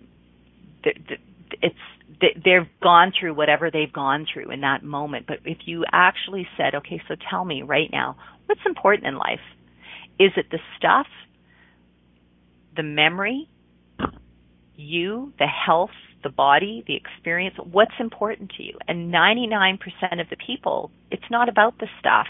[1.60, 1.76] it's
[2.20, 5.26] they've gone through whatever they've gone through in that moment.
[5.26, 8.16] But if you actually said, okay, so tell me right now,
[8.46, 9.40] what's important in life?
[10.18, 11.06] Is it the stuff,
[12.76, 13.48] the memory,
[14.76, 15.90] you, the health,
[16.22, 17.56] the body, the experience?
[17.58, 18.78] What's important to you?
[18.86, 19.78] And 99%
[20.20, 22.28] of the people, it's not about the stuff.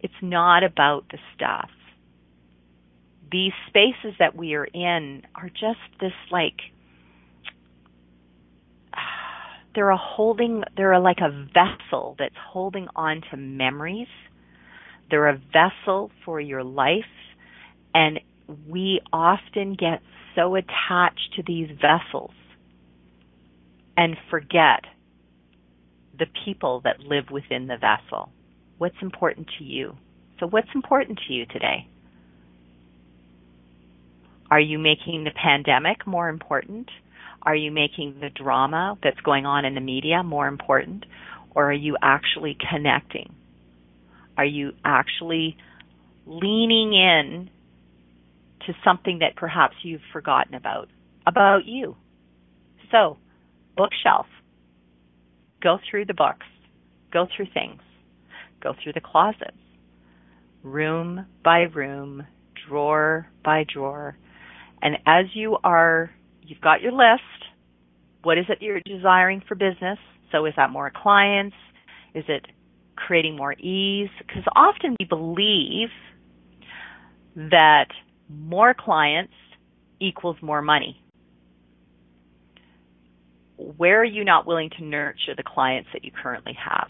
[0.00, 1.70] It's not about the stuff.
[3.30, 6.56] These spaces that we are in are just this like
[9.74, 14.08] they're a holding they're like a vessel that's holding on to memories.
[15.10, 17.04] They're a vessel for your life
[17.94, 18.20] and
[18.68, 20.02] we often get
[20.34, 22.32] so attached to these vessels
[23.96, 24.84] and forget
[26.18, 28.30] the people that live within the vessel.
[28.80, 29.94] What's important to you?
[30.38, 31.86] So, what's important to you today?
[34.50, 36.88] Are you making the pandemic more important?
[37.42, 41.04] Are you making the drama that's going on in the media more important?
[41.54, 43.34] Or are you actually connecting?
[44.38, 45.58] Are you actually
[46.24, 47.50] leaning in
[48.66, 50.88] to something that perhaps you've forgotten about,
[51.26, 51.96] about you?
[52.90, 53.18] So,
[53.76, 54.24] bookshelf.
[55.62, 56.46] Go through the books.
[57.12, 57.82] Go through things
[58.60, 59.56] go through the closets,
[60.62, 62.26] room by room,
[62.68, 64.16] drawer by drawer.
[64.82, 66.10] And as you are,
[66.42, 67.22] you've got your list.
[68.22, 69.98] What is it you're desiring for business?
[70.32, 71.56] So is that more clients?
[72.14, 72.46] Is it
[72.96, 74.10] creating more ease?
[74.18, 75.88] Because often we believe
[77.34, 77.86] that
[78.28, 79.32] more clients
[80.00, 81.02] equals more money.
[83.56, 86.88] Where are you not willing to nurture the clients that you currently have?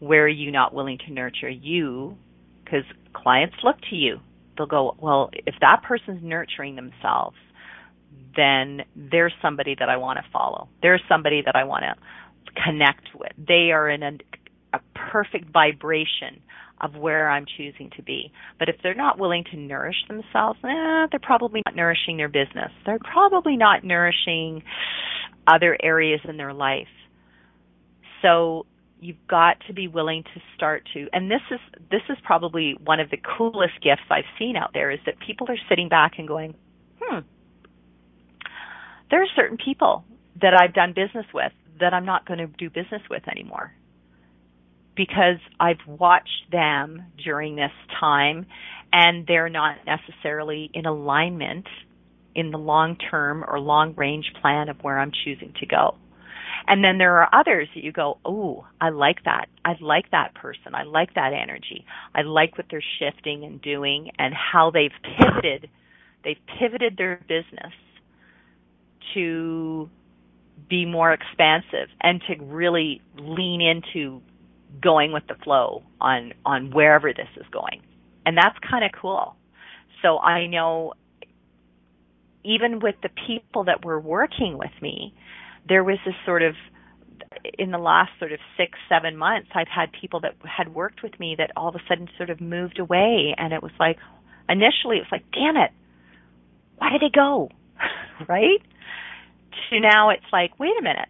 [0.00, 2.16] Where are you not willing to nurture you?
[2.64, 2.84] Because
[3.14, 4.18] clients look to you.
[4.56, 7.36] They'll go, well, if that person's nurturing themselves,
[8.36, 10.68] then there's somebody that I want to follow.
[10.82, 13.32] There's somebody that I want to connect with.
[13.38, 14.12] They are in a,
[14.74, 16.42] a perfect vibration
[16.80, 18.32] of where I'm choosing to be.
[18.58, 22.70] But if they're not willing to nourish themselves, eh, they're probably not nourishing their business.
[22.86, 24.62] They're probably not nourishing
[25.46, 26.88] other areas in their life.
[28.22, 28.66] So
[29.00, 33.00] you've got to be willing to start to and this is this is probably one
[33.00, 36.28] of the coolest gifts I've seen out there is that people are sitting back and
[36.28, 36.54] going,
[37.00, 37.20] "Hmm.
[39.10, 40.04] There are certain people
[40.40, 43.72] that I've done business with that I'm not going to do business with anymore."
[44.94, 48.46] Because I've watched them during this time
[48.92, 51.66] and they're not necessarily in alignment
[52.34, 55.94] in the long term or long range plan of where I'm choosing to go.
[56.70, 59.46] And then there are others that you go, oh, I like that.
[59.64, 60.72] I like that person.
[60.72, 61.84] I like that energy.
[62.14, 65.68] I like what they're shifting and doing and how they've pivoted.
[66.22, 67.72] They've pivoted their business
[69.14, 69.90] to
[70.68, 74.22] be more expansive and to really lean into
[74.80, 77.82] going with the flow on on wherever this is going.
[78.24, 79.34] And that's kind of cool.
[80.02, 80.92] So I know
[82.44, 85.12] even with the people that were working with me,
[85.68, 86.54] there was this sort of
[87.58, 91.18] in the last sort of six, seven months, I've had people that had worked with
[91.20, 93.34] me that all of a sudden sort of moved away.
[93.36, 93.98] And it was like,
[94.48, 95.70] initially, it was like, damn it,
[96.78, 97.50] why did they go?
[98.28, 98.60] right?
[99.70, 101.08] To now, it's like, wait a minute.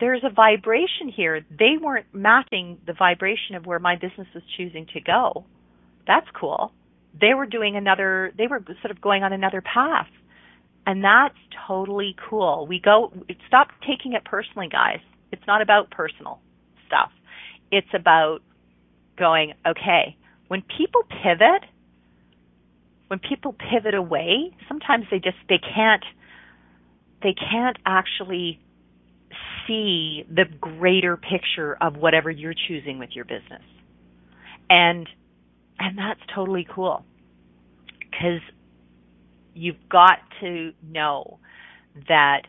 [0.00, 1.44] There's a vibration here.
[1.50, 5.44] They weren't matching the vibration of where my business was choosing to go.
[6.06, 6.72] That's cool.
[7.18, 10.08] They were doing another, they were sort of going on another path
[10.86, 12.66] And that's totally cool.
[12.66, 13.12] We go,
[13.46, 15.00] stop taking it personally, guys.
[15.32, 16.40] It's not about personal
[16.86, 17.10] stuff.
[17.70, 18.40] It's about
[19.16, 20.16] going, okay,
[20.48, 21.62] when people pivot,
[23.08, 26.04] when people pivot away, sometimes they just, they can't,
[27.22, 28.58] they can't actually
[29.66, 33.62] see the greater picture of whatever you're choosing with your business.
[34.68, 35.08] And,
[35.78, 37.04] and that's totally cool.
[38.12, 38.40] Cause
[39.54, 41.38] you've got to know
[42.08, 42.42] that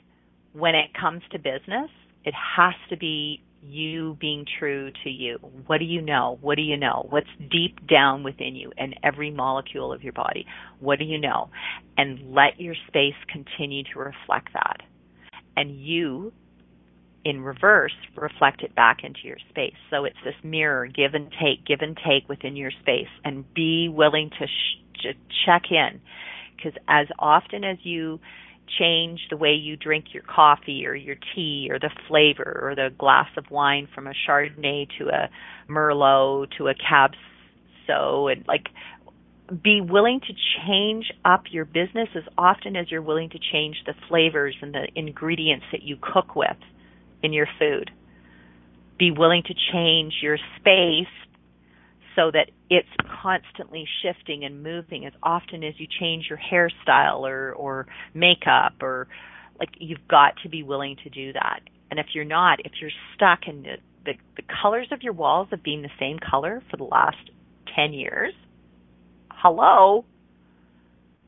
[0.53, 1.89] when it comes to business,
[2.23, 5.37] it has to be you being true to you.
[5.67, 6.37] What do you know?
[6.41, 7.05] What do you know?
[7.09, 10.45] What's deep down within you and every molecule of your body?
[10.79, 11.49] What do you know?
[11.97, 14.77] And let your space continue to reflect that.
[15.55, 16.33] And you,
[17.23, 19.75] in reverse, reflect it back into your space.
[19.89, 23.89] So it's this mirror, give and take, give and take within your space, and be
[23.89, 25.13] willing to, sh- to
[25.45, 26.01] check in.
[26.61, 28.19] Because as often as you
[28.79, 32.89] change the way you drink your coffee or your tea or the flavor or the
[32.97, 35.29] glass of wine from a Chardonnay to a
[35.69, 37.11] Merlot to a Cab
[37.87, 38.67] so and like
[39.63, 40.33] be willing to
[40.65, 44.87] change up your business as often as you're willing to change the flavors and the
[44.95, 46.55] ingredients that you cook with
[47.21, 47.91] in your food.
[48.97, 51.11] Be willing to change your space
[52.15, 52.89] so that it's
[53.21, 59.07] constantly shifting and moving as often as you change your hairstyle or or makeup or
[59.59, 61.61] like you've got to be willing to do that.
[61.89, 65.49] And if you're not, if you're stuck in the the, the colors of your walls
[65.51, 67.29] have been the same color for the last
[67.75, 68.33] 10 years,
[69.29, 70.05] hello?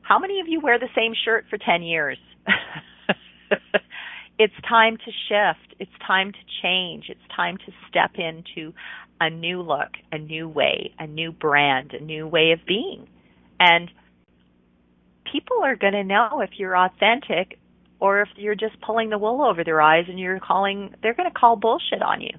[0.02, 2.18] How many of you wear the same shirt for 10 years?
[4.38, 5.74] it's time to shift.
[5.78, 7.06] It's time to change.
[7.08, 8.72] It's time to step into
[9.20, 13.08] a new look, a new way, a new brand, a new way of being.
[13.60, 13.90] And
[15.30, 17.58] people are going to know if you're authentic
[18.00, 21.30] or if you're just pulling the wool over their eyes and you're calling they're going
[21.30, 22.32] to call bullshit on you.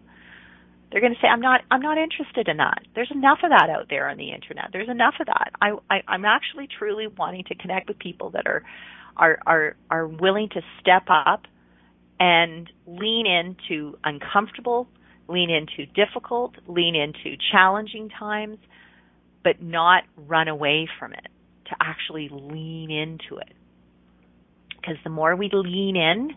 [0.92, 2.80] They're going to say I'm not I'm not interested in that.
[2.94, 4.70] There's enough of that out there on the internet.
[4.72, 5.52] There's enough of that.
[5.62, 8.64] I, I I'm actually truly wanting to connect with people that are
[9.16, 11.46] are are are willing to step up
[12.20, 14.88] and lean into uncomfortable
[15.28, 18.58] lean into difficult, lean into challenging times,
[19.44, 21.28] but not run away from it,
[21.66, 23.54] to actually lean into it.
[24.76, 26.32] Because the more we lean in,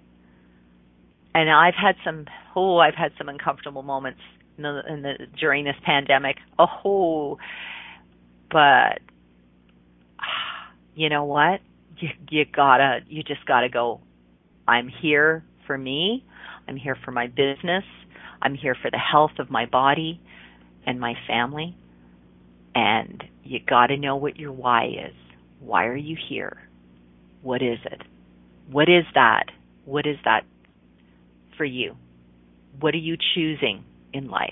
[1.34, 2.26] and I've had some,
[2.56, 4.20] oh, I've had some uncomfortable moments
[4.56, 6.36] in the, in the during this pandemic.
[6.58, 7.38] Oh,
[8.50, 9.00] but
[10.94, 11.60] you know what?
[11.98, 14.00] You, you gotta, you just gotta go.
[14.66, 16.24] I'm here for me.
[16.66, 17.84] I'm here for my business.
[18.42, 20.20] I'm here for the health of my body
[20.84, 21.76] and my family.
[22.74, 25.14] And you got to know what your why is.
[25.60, 26.56] Why are you here?
[27.42, 28.02] What is it?
[28.70, 29.44] What is that?
[29.84, 30.42] What is that
[31.56, 31.96] for you?
[32.80, 34.50] What are you choosing in life?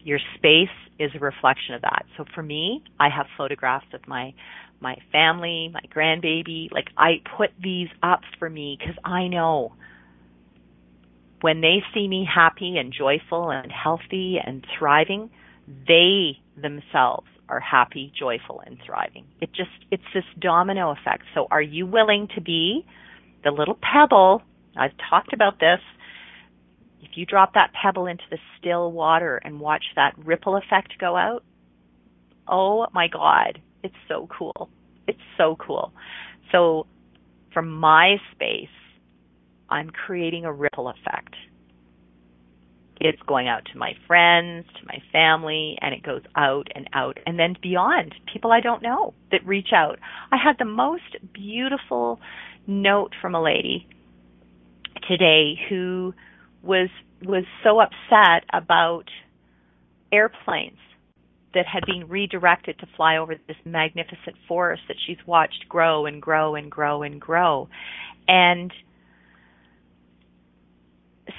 [0.00, 0.68] Your space
[0.98, 2.04] is a reflection of that.
[2.16, 4.34] So for me, I have photographs of my
[4.80, 6.70] my family, my grandbaby.
[6.70, 9.72] Like I put these up for me because I know
[11.40, 15.30] when they see me happy and joyful and healthy and thriving,
[15.66, 19.24] they themselves are happy, joyful, and thriving.
[19.40, 21.24] It just, it's this domino effect.
[21.34, 22.84] So are you willing to be
[23.44, 24.42] the little pebble?
[24.76, 25.80] I've talked about this.
[27.08, 31.16] If you drop that pebble into the still water and watch that ripple effect go
[31.16, 31.44] out,
[32.48, 34.68] oh my God, it's so cool.
[35.06, 35.92] It's so cool.
[36.50, 36.86] So
[37.54, 38.68] from my space,
[39.70, 41.34] I'm creating a ripple effect.
[42.98, 47.18] It's going out to my friends, to my family, and it goes out and out
[47.24, 49.98] and then beyond people I don't know that reach out.
[50.32, 52.20] I had the most beautiful
[52.66, 53.86] note from a lady
[55.08, 56.14] today who
[56.66, 56.88] was
[57.22, 59.04] was so upset about
[60.12, 60.78] airplanes
[61.54, 66.20] that had been redirected to fly over this magnificent forest that she's watched grow and
[66.20, 67.68] grow and grow and grow.
[68.28, 68.70] And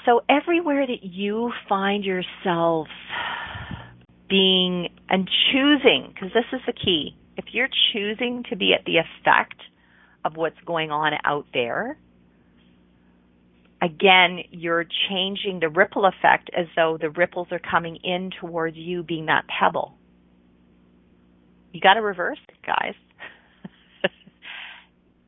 [0.05, 2.87] so everywhere that you find yourself
[4.27, 8.97] being and choosing, because this is the key, if you're choosing to be at the
[8.97, 9.61] effect
[10.25, 11.97] of what's going on out there,
[13.81, 19.03] again, you're changing the ripple effect as though the ripples are coming in towards you
[19.03, 19.97] being that pebble.
[21.71, 22.95] You got to reverse it, guys.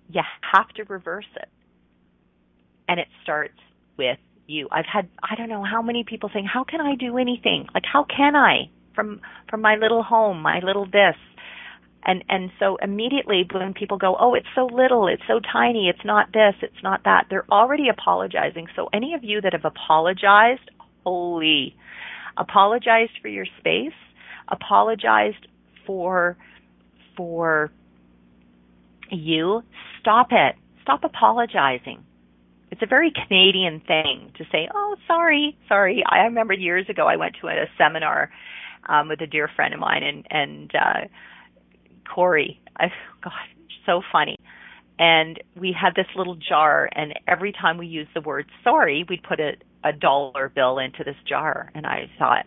[0.09, 0.21] you
[0.53, 1.49] have to reverse it.
[2.87, 3.59] And it starts
[3.97, 4.67] with you.
[4.71, 7.67] I've had I don't know how many people saying, "How can I do anything?
[7.73, 11.15] Like how can I from from my little home, my little this?"
[12.03, 16.05] And and so immediately when people go, "Oh, it's so little, it's so tiny, it's
[16.05, 18.67] not this, it's not that." They're already apologizing.
[18.75, 20.71] So any of you that have apologized,
[21.03, 21.75] holy
[22.37, 23.93] apologized for your space,
[24.47, 25.47] apologized
[25.85, 26.37] for
[27.17, 27.69] for
[29.11, 29.61] you,
[29.99, 30.55] stop it.
[30.83, 32.03] Stop apologizing.
[32.71, 37.17] It's a very Canadian thing to say, "Oh, sorry, sorry." I remember years ago I
[37.17, 38.31] went to a seminar
[38.87, 41.01] um, with a dear friend of mine, and and uh,
[42.13, 42.87] Corey, I,
[43.23, 43.33] God,
[43.85, 44.35] so funny.
[44.97, 49.23] And we had this little jar, and every time we used the word sorry, we'd
[49.23, 49.53] put a,
[49.83, 51.71] a dollar bill into this jar.
[51.73, 52.45] And I thought,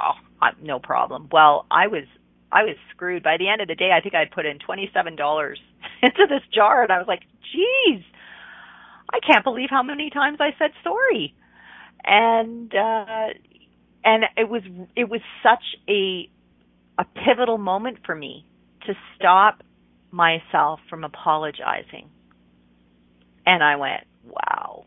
[0.00, 1.28] oh, I, no problem.
[1.32, 2.04] Well, I was
[2.52, 3.22] I was screwed.
[3.22, 5.58] By the end of the day, I think I'd put in twenty seven dollars
[6.02, 7.22] into this jar, and I was like,
[7.52, 8.04] geez,
[9.12, 11.34] I can't believe how many times I said sorry.
[12.04, 13.28] And uh
[14.04, 14.62] and it was
[14.96, 16.28] it was such a
[17.00, 18.44] a pivotal moment for me
[18.86, 19.62] to stop
[20.10, 22.10] myself from apologizing.
[23.46, 24.84] And I went, wow,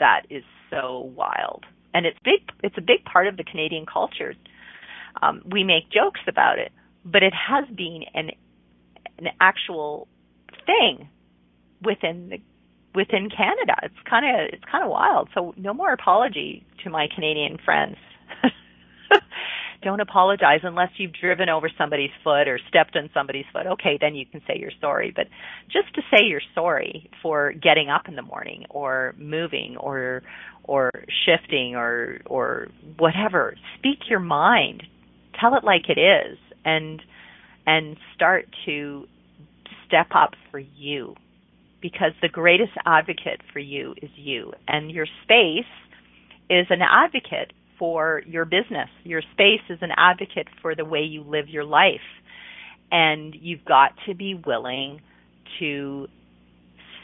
[0.00, 1.64] that is so wild.
[1.92, 4.34] And it's big it's a big part of the Canadian culture.
[5.20, 6.72] Um, we make jokes about it,
[7.04, 8.30] but it has been an
[9.18, 10.08] an actual
[10.64, 11.10] thing
[11.82, 12.38] within the
[12.94, 13.74] within Canada.
[13.82, 15.28] It's kind of it's kind of wild.
[15.34, 17.96] So no more apology to my Canadian friends.
[19.82, 23.66] Don't apologize unless you've driven over somebody's foot or stepped on somebody's foot.
[23.66, 25.12] Okay, then you can say you're sorry.
[25.14, 25.26] But
[25.66, 30.22] just to say you're sorry for getting up in the morning or moving or
[30.64, 30.90] or
[31.26, 32.68] shifting or or
[32.98, 34.84] whatever, speak your mind.
[35.40, 37.02] Tell it like it is and
[37.66, 39.06] and start to
[39.86, 41.14] step up for you
[41.80, 45.64] because the greatest advocate for you is you and your space
[46.48, 47.52] is an advocate
[47.82, 48.88] for your business.
[49.02, 51.98] Your space is an advocate for the way you live your life.
[52.92, 55.00] And you've got to be willing
[55.58, 56.06] to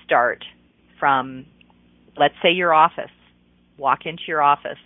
[0.05, 0.45] start
[1.01, 1.47] from,
[2.17, 3.11] let's say, your office.
[3.77, 4.79] Walk into your office.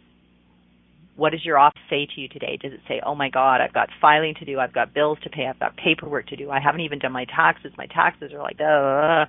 [1.16, 2.56] What does your office say to you today?
[2.56, 5.28] Does it say, oh my God, I've got filing to do, I've got bills to
[5.28, 8.40] pay, I've got paperwork to do, I haven't even done my taxes, my taxes are
[8.40, 9.26] like, uh,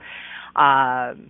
[0.57, 1.29] um,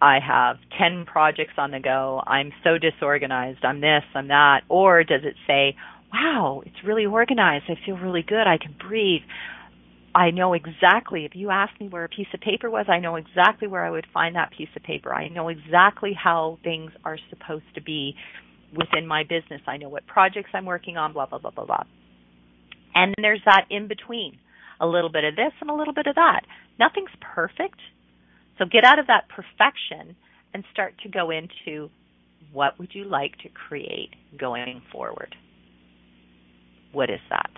[0.00, 2.22] I have 10 projects on the go.
[2.26, 3.64] I'm so disorganized.
[3.64, 4.62] I'm this, I'm that.
[4.68, 5.76] Or does it say,
[6.12, 7.64] wow, it's really organized.
[7.68, 8.46] I feel really good.
[8.46, 9.22] I can breathe.
[10.14, 13.16] I know exactly, if you asked me where a piece of paper was, I know
[13.16, 15.14] exactly where I would find that piece of paper.
[15.14, 18.14] I know exactly how things are supposed to be
[18.74, 19.60] within my business.
[19.66, 21.84] I know what projects I'm working on, blah, blah, blah, blah, blah.
[22.94, 24.38] And there's that in between
[24.80, 26.42] a little bit of this and a little bit of that.
[26.78, 27.78] Nothing's perfect.
[28.58, 30.16] So get out of that perfection
[30.54, 31.90] and start to go into
[32.52, 35.34] what would you like to create going forward?
[36.92, 37.50] What is that?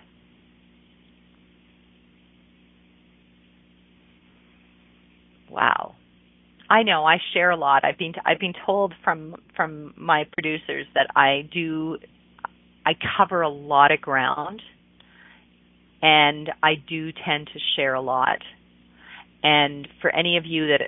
[5.51, 5.95] Wow.
[6.71, 7.85] I know I share a lot.
[7.85, 11.99] I've been I've been told from from my producers that I do
[12.85, 14.61] I cover a lot of ground
[16.03, 18.39] and I do tend to share a lot
[19.43, 20.83] and for any of you that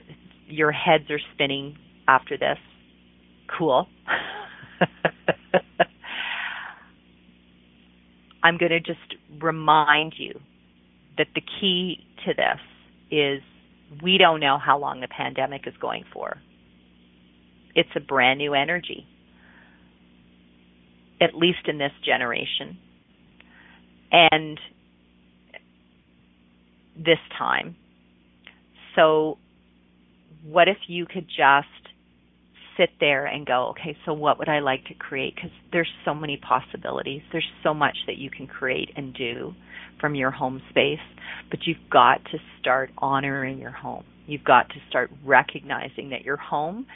[0.46, 1.76] your heads are spinning
[2.09, 2.59] after this,
[3.59, 3.86] cool.
[8.42, 10.40] I'm going to just remind you
[11.18, 12.59] that the key to this
[13.11, 13.42] is
[14.03, 16.38] we don't know how long the pandemic is going for.
[17.74, 19.07] It's a brand new energy,
[21.20, 22.78] at least in this generation.
[24.11, 24.59] And
[26.96, 27.76] this time,
[28.97, 29.38] so
[30.45, 31.68] what if you could just
[32.76, 35.34] sit there and go, okay, so what would I like to create?
[35.34, 37.20] Because there's so many possibilities.
[37.30, 39.55] There's so much that you can create and do
[40.01, 40.99] from your home space,
[41.51, 44.05] but you've got to start honoring your home.
[44.26, 46.86] You've got to start recognizing that your home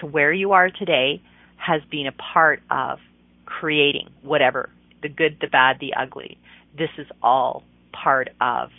[0.00, 1.20] to where you are today
[1.56, 2.98] has been a part of
[3.44, 4.70] creating whatever
[5.02, 6.38] the good, the bad, the ugly.
[6.76, 8.70] This is all part of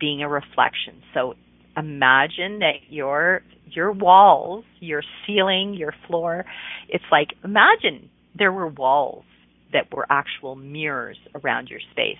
[0.00, 1.02] being a reflection.
[1.12, 1.34] So
[1.76, 6.44] imagine that your your walls, your ceiling, your floor,
[6.88, 9.24] it's like imagine there were walls
[9.72, 12.18] that were actual mirrors around your space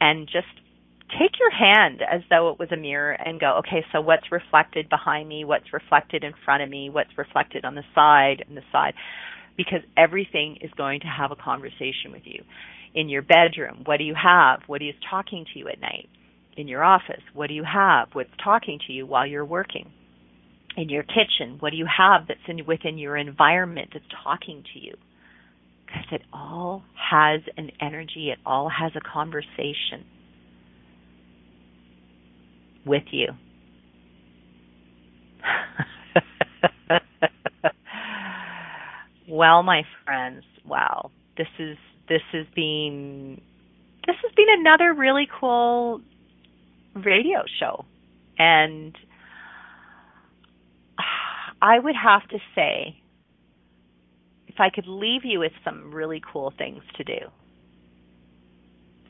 [0.00, 0.46] and just
[1.10, 4.88] take your hand as though it was a mirror and go, okay, so what's reflected
[4.88, 5.44] behind me?
[5.44, 6.90] What's reflected in front of me?
[6.90, 8.94] What's reflected on the side and the side?
[9.56, 12.42] Because everything is going to have a conversation with you.
[12.94, 14.60] In your bedroom, what do you have?
[14.66, 16.08] What is talking to you at night?
[16.56, 17.22] In your office?
[17.34, 18.08] What do you have?
[18.12, 19.92] What's talking to you while you're working?
[20.76, 24.78] In your kitchen, what do you have that's in, within your environment that's talking to
[24.78, 24.94] you?
[25.86, 30.04] Because it all has an energy, it all has a conversation.
[32.86, 33.28] with you.
[39.28, 41.10] well, my friends, wow.
[41.36, 41.76] This is
[42.08, 43.40] this has been
[44.06, 46.00] this has been another really cool
[47.04, 47.84] radio show.
[48.38, 48.96] And
[51.60, 53.00] I would have to say
[54.46, 57.18] if I could leave you with some really cool things to do.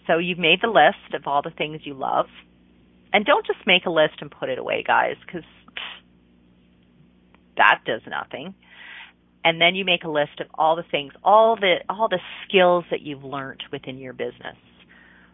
[0.06, 2.26] So you've made the list of all the things you love.
[3.12, 5.44] And don't just make a list and put it away, guys, because
[7.56, 8.54] that does nothing.
[9.44, 12.84] And then you make a list of all the things, all the all the skills
[12.90, 14.56] that you've learned within your business.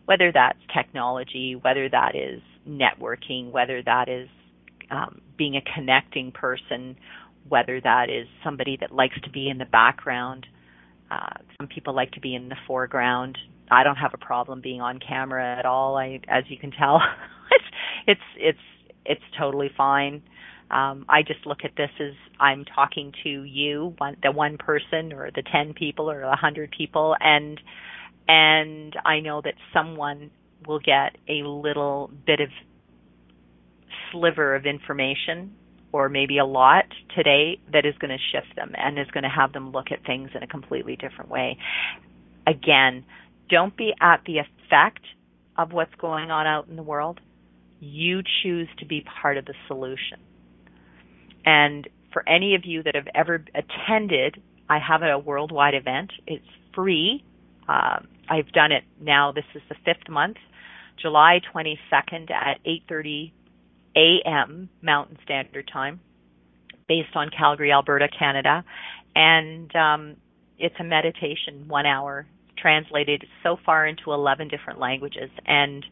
[0.06, 4.28] Whether that's technology, whether that is networking, whether that is
[4.90, 6.96] um, being a connecting person,
[7.48, 10.46] whether that is somebody that likes to be in the background.
[11.10, 13.36] Uh, some people like to be in the foreground.
[13.70, 15.96] I don't have a problem being on camera at all.
[15.96, 17.00] I, as you can tell,
[17.50, 17.64] it's
[18.06, 18.58] it's it's
[19.04, 20.22] it's totally fine.
[20.70, 25.12] Um, I just look at this as I'm talking to you, one, the one person,
[25.12, 27.60] or the ten people, or a hundred people, and
[28.28, 30.30] and I know that someone
[30.66, 32.48] will get a little bit of
[34.10, 35.54] sliver of information
[35.92, 39.28] or maybe a lot today that is going to shift them and is going to
[39.28, 41.58] have them look at things in a completely different way.
[42.46, 43.04] Again,
[43.50, 45.04] don't be at the effect
[45.56, 47.20] of what's going on out in the world.
[47.80, 50.18] You choose to be part of the solution.
[51.44, 56.12] And for any of you that have ever attended, I have a worldwide event.
[56.26, 57.24] It's free.
[57.68, 59.32] Uh, I've done it now.
[59.32, 60.36] This is the fifth month,
[61.00, 63.32] July 22nd at 8:30
[63.96, 64.68] a.m.
[64.80, 66.00] Mountain Standard Time,
[66.88, 68.64] based on Calgary, Alberta, Canada,
[69.14, 70.16] and um,
[70.58, 75.30] it's a meditation, one hour, translated so far into 11 different languages.
[75.44, 75.84] And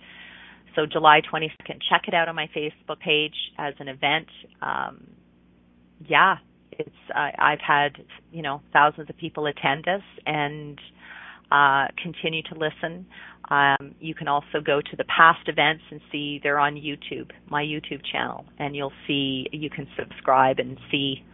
[0.75, 4.29] so, July 22nd, check it out on my Facebook page as an event.
[4.63, 5.09] Um,
[6.07, 6.37] yeah,
[6.73, 7.97] it's uh, I've had
[8.33, 10.81] you know thousands of people attend this and
[11.51, 13.07] uh, continue to listen.
[13.51, 17.63] Um, you can also go to the past events and see they're on YouTube, my
[17.63, 21.25] YouTube channel, and you'll see you can subscribe and see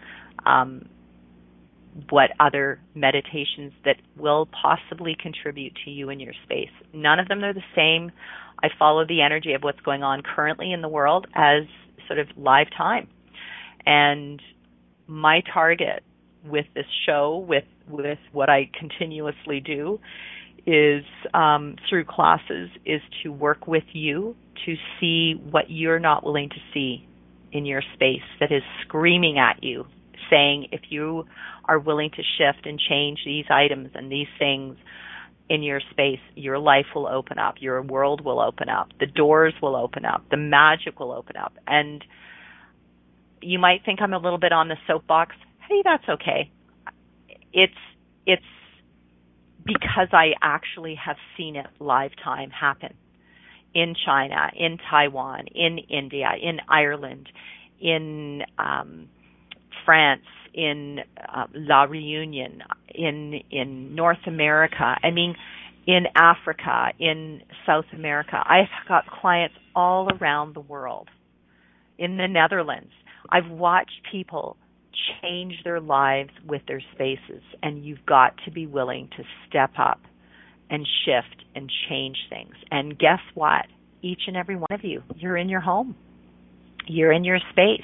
[0.46, 0.88] um,
[2.10, 6.70] what other meditations that will possibly contribute to you in your space.
[6.92, 8.10] None of them are the same.
[8.62, 11.64] I follow the energy of what's going on currently in the world as
[12.06, 13.08] sort of live time.
[13.84, 14.40] And
[15.06, 16.02] my target
[16.44, 20.00] with this show, with with what I continuously do,
[20.66, 24.34] is um, through classes is to work with you
[24.64, 27.06] to see what you're not willing to see
[27.52, 29.86] in your space that is screaming at you
[30.28, 31.24] saying if you
[31.66, 34.76] are willing to shift and change these items and these things
[35.48, 39.54] in your space your life will open up your world will open up the doors
[39.62, 41.54] will open up the magic will open up.
[41.66, 42.04] And
[43.40, 45.36] you might think I'm a little bit on the soapbox.
[45.68, 46.50] Hey that's okay
[47.56, 47.72] it's
[48.26, 48.42] it's
[49.64, 52.94] because I actually have seen it live time happen
[53.74, 57.28] in China, in Taiwan, in India, in Ireland,
[57.80, 59.08] in um,
[59.84, 60.22] France,
[60.54, 61.00] in
[61.34, 62.62] uh, La Reunion,
[62.94, 64.96] in in North America.
[65.02, 65.34] I mean,
[65.86, 68.42] in Africa, in South America.
[68.44, 71.08] I've got clients all around the world.
[71.98, 72.92] In the Netherlands,
[73.30, 74.58] I've watched people
[75.22, 77.42] change their lives with their spaces.
[77.62, 80.00] And you've got to be willing to step up
[80.70, 82.54] and shift and change things.
[82.70, 83.66] And guess what?
[84.02, 85.96] Each and every one of you, you're in your home,
[86.86, 87.80] you're in your space.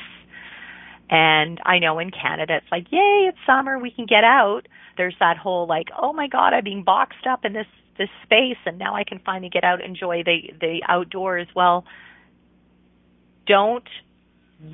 [1.10, 4.62] And I know in Canada it's like, yay, it's summer, we can get out.
[4.96, 7.66] There's that whole like, oh my God, I'm being boxed up in this
[7.98, 11.46] this space, and now I can finally get out and enjoy the the outdoors.
[11.54, 11.84] Well,
[13.46, 13.84] don't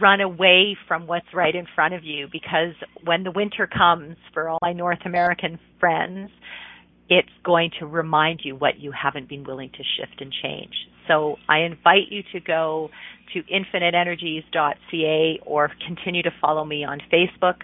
[0.01, 2.74] run away from what's right in front of you because
[3.05, 6.30] when the winter comes for all my North American friends,
[7.09, 10.74] it's going to remind you what you haven't been willing to shift and change.
[11.07, 12.91] So I invite you to go
[13.32, 17.57] to infiniteenergies.ca or continue to follow me on Facebook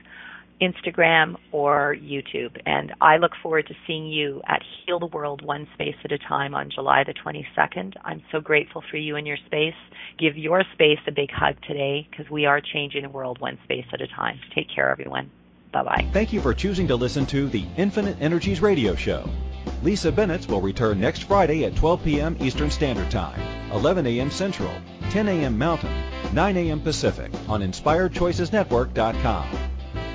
[0.60, 2.60] Instagram, or YouTube.
[2.66, 6.18] And I look forward to seeing you at Heal the World One Space at a
[6.18, 7.94] Time on July the 22nd.
[8.04, 9.74] I'm so grateful for you and your space.
[10.18, 13.86] Give your space a big hug today because we are changing the world one space
[13.92, 14.38] at a time.
[14.54, 15.30] Take care, everyone.
[15.72, 16.08] Bye bye.
[16.12, 19.28] Thank you for choosing to listen to the Infinite Energies Radio Show.
[19.82, 22.36] Lisa Bennett will return next Friday at 12 p.m.
[22.40, 23.40] Eastern Standard Time,
[23.72, 24.30] 11 a.m.
[24.30, 24.70] Central,
[25.10, 25.58] 10 a.m.
[25.58, 25.92] Mountain,
[26.32, 26.80] 9 a.m.
[26.80, 29.73] Pacific on InspiredChoicesNetwork.com.